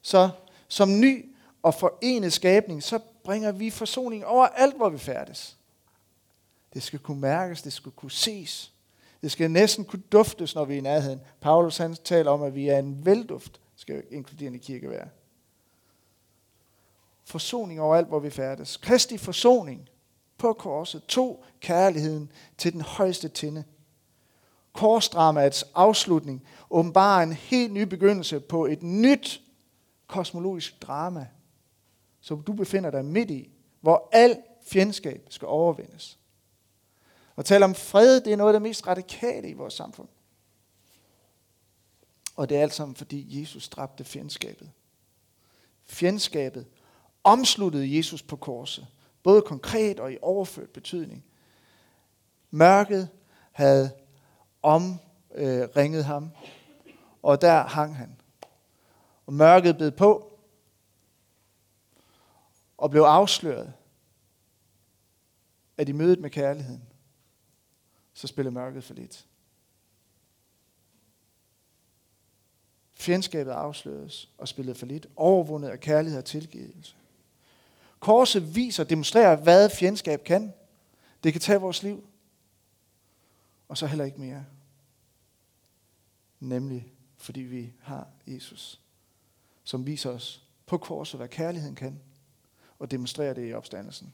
Så 0.02 0.30
som 0.68 1.00
ny 1.00 1.34
og 1.62 1.74
forenet 1.74 2.32
skabning, 2.32 2.82
så 2.82 2.98
bringer 3.24 3.52
vi 3.52 3.70
forsoning 3.70 4.26
over 4.26 4.46
alt, 4.46 4.76
hvor 4.76 4.88
vi 4.88 4.98
færdes. 4.98 5.58
Det 6.74 6.82
skal 6.82 6.98
kunne 6.98 7.20
mærkes, 7.20 7.62
det 7.62 7.72
skal 7.72 7.92
kunne 7.92 8.10
ses. 8.10 8.72
Det 9.22 9.32
skal 9.32 9.50
næsten 9.50 9.84
kunne 9.84 10.02
duftes, 10.12 10.54
når 10.54 10.64
vi 10.64 10.74
er 10.74 10.78
i 10.78 10.80
nærheden. 10.80 11.20
Paulus 11.40 11.76
han 11.76 11.94
taler 11.94 12.30
om, 12.30 12.42
at 12.42 12.54
vi 12.54 12.68
er 12.68 12.78
en 12.78 13.06
velduft, 13.06 13.60
skal 13.76 14.04
inkluderende 14.10 14.58
kirke 14.58 14.90
være. 14.90 15.08
Forsoning 17.24 17.80
over 17.80 17.96
alt, 17.96 18.08
hvor 18.08 18.18
vi 18.18 18.30
færdes. 18.30 18.76
Kristi 18.76 19.18
forsoning 19.18 19.88
på 20.44 20.52
korset 20.52 21.04
tog 21.04 21.44
kærligheden 21.60 22.32
til 22.58 22.72
den 22.72 22.80
højeste 22.80 23.28
tinde. 23.28 23.64
korsdramaets 24.72 25.64
afslutning 25.74 26.46
åbenbarer 26.70 27.22
en 27.22 27.32
helt 27.32 27.72
ny 27.72 27.82
begyndelse 27.82 28.40
på 28.40 28.66
et 28.66 28.82
nyt 28.82 29.42
kosmologisk 30.06 30.82
drama, 30.82 31.26
som 32.20 32.42
du 32.42 32.52
befinder 32.52 32.90
dig 32.90 33.04
midt 33.04 33.30
i, 33.30 33.50
hvor 33.80 34.08
al 34.12 34.42
fjendskab 34.66 35.26
skal 35.30 35.48
overvindes. 35.48 36.18
Og 37.36 37.44
tale 37.44 37.64
om 37.64 37.74
fred, 37.74 38.20
det 38.20 38.32
er 38.32 38.36
noget 38.36 38.54
af 38.54 38.60
det 38.60 38.62
mest 38.62 38.86
radikale 38.86 39.48
i 39.48 39.52
vores 39.52 39.74
samfund. 39.74 40.08
Og 42.36 42.48
det 42.48 42.56
er 42.56 42.62
alt 42.62 42.74
sammen, 42.74 42.94
fordi 42.94 43.40
Jesus 43.40 43.68
dræbte 43.68 44.04
fjendskabet. 44.04 44.70
Fjendskabet 45.84 46.66
omsluttede 47.24 47.96
Jesus 47.96 48.22
på 48.22 48.36
korset, 48.36 48.86
både 49.24 49.42
konkret 49.42 50.00
og 50.00 50.12
i 50.12 50.18
overført 50.22 50.70
betydning. 50.70 51.24
Mørket 52.50 53.08
havde 53.52 53.90
omringet 54.62 55.98
øh, 55.98 56.04
ham, 56.04 56.30
og 57.22 57.40
der 57.40 57.62
hang 57.62 57.96
han. 57.96 58.16
Og 59.26 59.32
mørket 59.32 59.76
blev 59.76 59.92
på, 59.92 60.38
og 62.78 62.90
blev 62.90 63.02
afsløret, 63.02 63.72
at 65.76 65.88
i 65.88 65.92
mødet 65.92 66.20
med 66.20 66.30
kærligheden, 66.30 66.82
så 68.12 68.26
spillede 68.26 68.54
mørket 68.54 68.84
for 68.84 68.94
lidt. 68.94 69.26
Fjendskabet 72.94 73.50
afsløres 73.50 74.32
og 74.38 74.48
spillede 74.48 74.78
for 74.78 74.86
lidt, 74.86 75.06
overvundet 75.16 75.68
af 75.68 75.80
kærlighed 75.80 76.18
og 76.18 76.24
tilgivelse. 76.24 76.96
Korset 78.04 78.54
viser 78.54 78.84
og 78.84 78.90
demonstrerer, 78.90 79.36
hvad 79.36 79.70
fjendskab 79.70 80.24
kan. 80.24 80.52
Det 81.24 81.32
kan 81.32 81.40
tage 81.40 81.60
vores 81.60 81.82
liv. 81.82 82.08
Og 83.68 83.78
så 83.78 83.86
heller 83.86 84.04
ikke 84.04 84.20
mere. 84.20 84.44
Nemlig 86.40 86.92
fordi 87.16 87.40
vi 87.40 87.72
har 87.80 88.08
Jesus, 88.26 88.80
som 89.62 89.86
viser 89.86 90.10
os 90.10 90.46
på 90.66 90.78
korset, 90.78 91.20
hvad 91.20 91.28
kærligheden 91.28 91.74
kan, 91.74 92.00
og 92.78 92.90
demonstrerer 92.90 93.34
det 93.34 93.50
i 93.50 93.52
opstandelsen. 93.52 94.12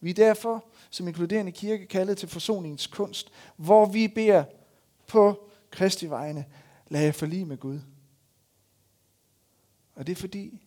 Vi 0.00 0.10
er 0.10 0.14
derfor, 0.14 0.64
som 0.90 1.08
inkluderende 1.08 1.52
kirke, 1.52 1.86
kaldet 1.86 2.18
til 2.18 2.28
forsoningens 2.28 2.86
kunst, 2.86 3.32
hvor 3.56 3.86
vi 3.86 4.08
beder 4.08 4.44
på 5.06 5.50
Kristi 5.70 6.10
vegne, 6.10 6.44
lad 6.88 7.04
jer 7.04 7.12
forlige 7.12 7.44
med 7.44 7.56
Gud. 7.56 7.80
Og 9.94 10.06
det 10.06 10.12
er 10.12 10.20
fordi, 10.20 10.60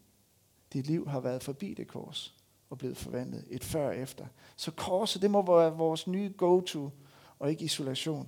dit 0.73 0.87
liv 0.87 1.07
har 1.07 1.19
været 1.19 1.43
forbi 1.43 1.73
det 1.73 1.87
kors 1.87 2.35
og 2.69 2.77
blevet 2.77 2.97
forvandlet 2.97 3.45
et 3.49 3.63
før 3.63 3.87
og 3.87 3.97
efter. 3.97 4.25
Så 4.55 4.71
korset, 4.71 5.21
det 5.21 5.31
må 5.31 5.57
være 5.57 5.77
vores 5.77 6.07
nye 6.07 6.33
go-to, 6.37 6.89
og 7.39 7.51
ikke 7.51 7.65
isolation. 7.65 8.27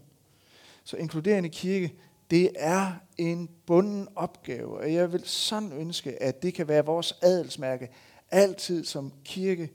Så 0.84 0.98
inkluderende 0.98 1.50
kirke, 1.50 1.96
det 2.32 2.52
er 2.56 2.92
en 3.18 3.50
bunden 3.66 4.08
opgave, 4.16 4.78
og 4.78 4.94
jeg 4.94 5.14
vil 5.14 5.24
sådan 5.26 5.72
ønske, 5.72 6.24
at 6.24 6.44
det 6.44 6.54
kan 6.54 6.68
være 6.68 6.86
vores 6.86 7.14
adelsmærke, 7.22 7.90
altid 8.32 8.86
som 8.86 9.14
kirke. 9.24 9.72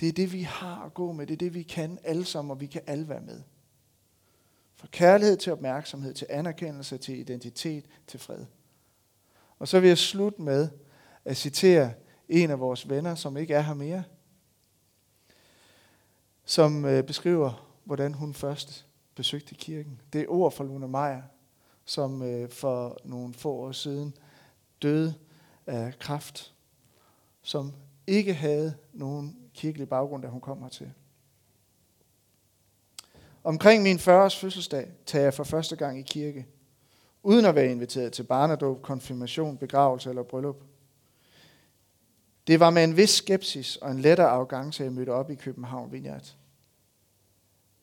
Det 0.00 0.08
er 0.08 0.12
det, 0.12 0.32
vi 0.32 0.42
har 0.42 0.84
at 0.84 0.94
gå 0.94 1.12
med, 1.12 1.26
det 1.26 1.32
er 1.32 1.38
det, 1.38 1.54
vi 1.54 1.62
kan 1.62 1.98
alle 2.04 2.24
sammen, 2.24 2.50
og 2.50 2.60
vi 2.60 2.66
kan 2.66 2.82
alle 2.86 3.08
være 3.08 3.20
med. 3.20 3.42
Fra 4.76 4.88
kærlighed 4.90 5.36
til 5.36 5.52
opmærksomhed, 5.52 6.14
til 6.14 6.26
anerkendelse, 6.30 6.98
til 6.98 7.18
identitet, 7.18 7.84
til 8.06 8.20
fred. 8.20 8.44
Og 9.58 9.68
så 9.68 9.80
vil 9.80 9.88
jeg 9.88 9.98
slutte 9.98 10.42
med 10.42 10.68
at 11.24 11.36
citere 11.36 11.92
en 12.28 12.50
af 12.50 12.60
vores 12.60 12.88
venner, 12.88 13.14
som 13.14 13.36
ikke 13.36 13.54
er 13.54 13.60
her 13.60 13.74
mere, 13.74 14.04
som 16.44 16.84
øh, 16.84 17.04
beskriver, 17.04 17.66
hvordan 17.84 18.14
hun 18.14 18.34
først 18.34 18.86
besøgte 19.14 19.54
kirken. 19.54 20.00
Det 20.12 20.20
er 20.20 20.26
ord 20.28 20.52
fra 20.52 20.64
Luna 20.64 20.86
Meyer, 20.86 21.22
som 21.84 22.22
øh, 22.22 22.50
for 22.50 22.98
nogle 23.04 23.34
få 23.34 23.52
år 23.52 23.72
siden 23.72 24.14
døde 24.82 25.14
af 25.66 25.98
kræft, 25.98 26.54
som 27.42 27.72
ikke 28.06 28.34
havde 28.34 28.74
nogen 28.92 29.36
kirkelig 29.54 29.88
baggrund, 29.88 30.22
da 30.22 30.28
hun 30.28 30.40
kom 30.40 30.62
hertil. 30.62 30.92
Omkring 33.44 33.82
min 33.82 33.96
40-års 33.96 34.36
fødselsdag 34.36 34.88
tager 35.06 35.22
jeg 35.22 35.34
for 35.34 35.44
første 35.44 35.76
gang 35.76 35.98
i 35.98 36.02
kirke– 36.02 36.46
uden 37.22 37.44
at 37.44 37.54
være 37.54 37.70
inviteret 37.70 38.12
til 38.12 38.22
barnedåb, 38.22 38.82
konfirmation, 38.82 39.56
begravelse 39.56 40.08
eller 40.08 40.22
bryllup. 40.22 40.56
Det 42.50 42.60
var 42.60 42.70
med 42.70 42.84
en 42.84 42.96
vis 42.96 43.10
skepsis 43.10 43.76
og 43.76 43.90
en 43.90 44.00
lettere 44.00 44.28
arrogance, 44.28 44.82
jeg 44.82 44.92
mødte 44.92 45.10
op 45.10 45.30
i 45.30 45.34
København 45.34 45.92
Vineyard. 45.92 46.36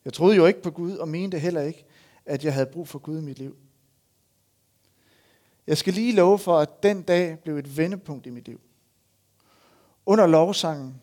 Jeg 0.06 0.14
troede 0.14 0.36
jo 0.36 0.46
ikke 0.46 0.62
på 0.62 0.72
Gud 0.72 0.98
og 0.98 1.08
mente 1.08 1.40
heller 1.40 1.62
ikke, 1.62 1.86
at 2.26 2.46
jeg 2.46 2.54
havde 2.54 2.66
brug 2.66 2.88
for 2.88 3.00
Gud 3.00 3.18
i 3.18 3.22
mit 3.22 3.40
liv. 3.40 3.56
Jeg 5.68 5.78
skal 5.78 5.94
lige 5.94 6.16
love 6.16 6.40
for, 6.40 6.60
at 6.60 6.84
den 6.84 7.02
dag 7.02 7.40
blev 7.40 7.58
et 7.58 7.78
vendepunkt 7.78 8.26
i 8.26 8.30
mit 8.30 8.48
liv. 8.48 8.62
Under 10.06 10.28
lovsangen 10.28 11.02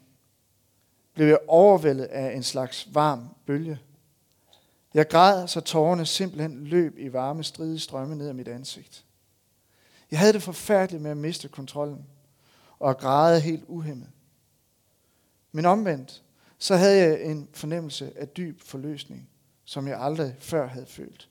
blev 1.15 1.27
jeg 1.27 1.39
overvældet 1.49 2.05
af 2.05 2.37
en 2.37 2.43
slags 2.43 2.89
varm 2.95 3.29
bølge, 3.47 3.79
jeg 4.95 5.09
græd, 5.09 5.49
så 5.49 5.61
tårerne 5.61 6.07
simpelthen 6.07 6.67
løb 6.67 6.99
i 6.99 7.13
varme, 7.13 7.45
stride 7.45 7.79
strømme 7.79 8.17
ned 8.17 8.29
ad 8.29 8.35
mit 8.35 8.49
ansigt. 8.49 9.05
Jeg 10.11 10.19
havde 10.19 10.33
det 10.33 10.43
forfærdeligt 10.43 11.03
med 11.03 11.11
at 11.11 11.17
miste 11.17 11.49
kontrollen 11.49 12.07
og 12.79 12.99
græde 12.99 13.41
helt 13.41 13.65
uhemmet. 13.69 14.11
Men 15.53 15.65
omvendt, 15.65 16.23
så 16.59 16.77
havde 16.77 16.99
jeg 16.99 17.31
en 17.31 17.49
fornemmelse 17.53 18.19
af 18.19 18.29
dyb 18.29 18.61
forløsning, 18.61 19.29
som 19.65 19.89
jeg 19.89 20.01
aldrig 20.01 20.37
før 20.39 20.67
havde 20.67 20.87
følt. 20.87 21.31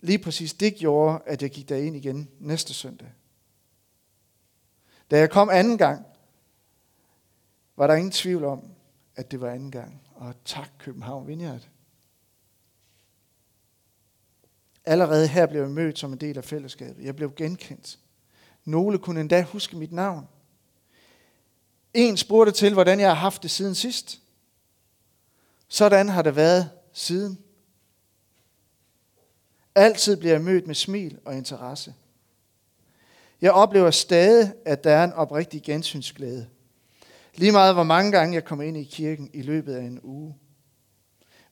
Lige 0.00 0.18
præcis 0.18 0.54
det 0.54 0.74
gjorde, 0.74 1.20
at 1.26 1.42
jeg 1.42 1.50
gik 1.50 1.68
derind 1.68 1.96
igen 1.96 2.28
næste 2.38 2.74
søndag. 2.74 3.12
Da 5.10 5.18
jeg 5.18 5.30
kom 5.30 5.50
anden 5.50 5.78
gang, 5.78 6.06
var 7.76 7.86
der 7.86 7.94
ingen 7.94 8.10
tvivl 8.10 8.44
om, 8.44 8.70
at 9.16 9.30
det 9.30 9.40
var 9.40 9.50
anden 9.50 9.70
gang. 9.70 10.02
Og 10.14 10.34
tak 10.44 10.68
København 10.78 11.26
Vineyard. 11.26 11.68
Allerede 14.84 15.28
her 15.28 15.46
blev 15.46 15.60
jeg 15.60 15.70
mødt 15.70 15.98
som 15.98 16.12
en 16.12 16.20
del 16.20 16.38
af 16.38 16.44
fællesskabet. 16.44 17.04
Jeg 17.04 17.16
blev 17.16 17.34
genkendt. 17.34 17.98
Nogle 18.68 18.98
kunne 18.98 19.20
endda 19.20 19.42
huske 19.42 19.76
mit 19.76 19.92
navn. 19.92 20.28
En 21.94 22.16
spurgte 22.16 22.52
til, 22.52 22.72
hvordan 22.72 23.00
jeg 23.00 23.08
har 23.08 23.14
haft 23.14 23.42
det 23.42 23.50
siden 23.50 23.74
sidst. 23.74 24.20
Sådan 25.68 26.08
har 26.08 26.22
det 26.22 26.36
været 26.36 26.70
siden. 26.92 27.38
Altid 29.74 30.16
bliver 30.16 30.32
jeg 30.32 30.42
mødt 30.42 30.66
med 30.66 30.74
smil 30.74 31.18
og 31.24 31.36
interesse. 31.36 31.94
Jeg 33.40 33.52
oplever 33.52 33.90
stadig, 33.90 34.52
at 34.64 34.84
der 34.84 34.90
er 34.90 35.04
en 35.04 35.12
oprigtig 35.12 35.62
gensynsglæde. 35.62 36.48
Lige 37.34 37.52
meget 37.52 37.74
hvor 37.74 37.82
mange 37.82 38.12
gange 38.12 38.34
jeg 38.34 38.44
kom 38.44 38.62
ind 38.62 38.76
i 38.76 38.84
kirken 38.84 39.30
i 39.32 39.42
løbet 39.42 39.74
af 39.74 39.82
en 39.82 40.00
uge. 40.02 40.36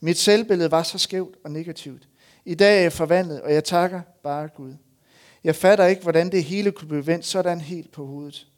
Mit 0.00 0.18
selvbillede 0.18 0.70
var 0.70 0.83
så 0.83 0.98
skævt 0.98 1.37
og 1.44 1.50
negativt. 1.50 2.09
I 2.44 2.55
dag 2.55 2.79
er 2.79 2.83
jeg 2.83 2.92
forvandlet, 2.92 3.42
og 3.42 3.55
jeg 3.55 3.64
takker 3.64 4.02
bare 4.22 4.48
Gud. 4.48 4.74
Jeg 5.46 5.56
fatter 5.56 5.87
ikke, 5.87 6.02
hvordan 6.02 6.32
det 6.32 6.44
hele 6.44 6.72
kunne 6.72 6.88
blive 6.88 7.06
vendt 7.06 7.24
sådan 7.24 7.61
helt 7.61 7.92
på 7.92 8.06
hovedet. 8.06 8.48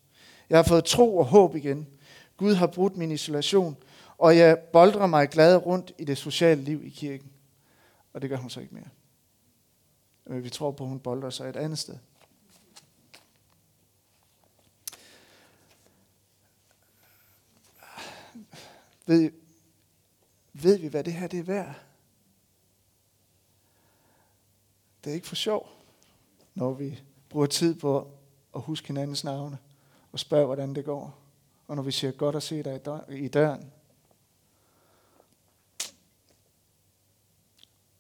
Jeg 0.51 0.59
har 0.59 0.63
fået 0.63 0.85
tro 0.85 1.17
og 1.17 1.25
håb 1.25 1.57
igen. 1.57 1.89
Gud 2.37 2.55
har 2.55 2.67
brudt 2.67 2.97
min 2.97 3.11
isolation, 3.11 3.77
og 4.19 4.37
jeg 4.37 4.59
boldrer 4.59 5.07
mig 5.07 5.29
glad 5.29 5.67
rundt 5.67 5.93
i 5.99 6.05
det 6.05 6.19
sociale 6.19 6.63
liv 6.63 6.85
i 6.85 6.89
kirken. 6.89 7.31
Og 8.13 8.23
det 8.23 8.31
gør 8.31 8.37
hun 8.37 8.51
så 8.51 8.61
ikke 8.61 8.75
mere. 8.75 8.89
Men 10.25 10.45
vi 10.45 10.51
tror 10.51 10.71
på, 10.71 10.85
at 10.85 10.89
hun 10.89 11.01
boldrer 11.01 11.31
sig 11.31 11.49
et 11.49 11.57
andet 11.57 11.79
sted. 11.79 11.97
Ved, 19.07 19.31
ved 20.53 20.79
vi, 20.79 20.89
hvad 20.89 21.05
det 21.05 21.13
her 21.13 21.27
det 21.27 21.39
er 21.39 21.45
værd? 21.45 21.75
Det 25.05 25.11
er 25.11 25.15
ikke 25.15 25.27
for 25.27 25.37
sjov, 25.37 25.78
når 26.59 26.73
vi 26.73 27.01
bruger 27.29 27.47
tid 27.47 27.75
på 27.75 28.11
at 28.55 28.61
huske 28.61 28.89
hinandens 28.89 29.25
navne 29.25 29.59
og 30.13 30.19
spørge, 30.19 30.47
hvordan 30.47 30.75
det 30.75 30.85
går. 30.85 31.19
Og 31.69 31.77
når 31.77 31.83
vi 31.83 31.91
siger 31.91 32.11
godt 32.11 32.37
at 32.37 32.43
se 32.43 32.63
dig 32.63 32.81
i 33.09 33.29
døren. 33.29 33.73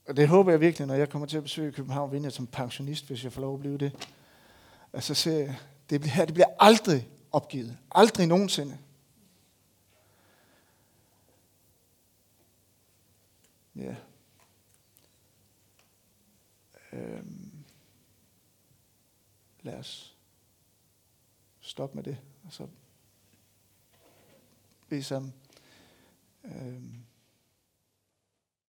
Og 0.08 0.16
det 0.16 0.28
håber 0.28 0.50
jeg 0.50 0.60
virkelig, 0.60 0.86
når 0.86 0.94
jeg 0.94 1.10
kommer 1.10 1.26
til 1.26 1.36
at 1.36 1.42
besøge 1.42 1.72
København 1.72 2.12
Vineyard 2.12 2.32
som 2.32 2.46
pensionist, 2.46 3.06
hvis 3.06 3.24
jeg 3.24 3.32
får 3.32 3.40
lov 3.40 3.54
at 3.54 3.60
blive 3.60 3.78
det. 3.78 4.08
så 5.00 5.14
ser 5.14 5.54
det 5.90 6.00
bliver, 6.00 6.24
det 6.24 6.34
bliver 6.34 6.48
aldrig 6.58 7.08
opgivet. 7.32 7.78
Aldrig 7.90 8.26
nogensinde. 8.26 8.78
Ja. 13.76 13.94
Øhm. 16.92 17.37
Lad 19.68 19.78
os 19.78 20.16
stoppe 21.60 21.94
med 21.94 22.04
det, 22.04 22.18
og 22.44 22.52
så 22.52 22.68
bede 24.88 25.02
sammen. 25.02 25.34
Øhm. 26.44 27.07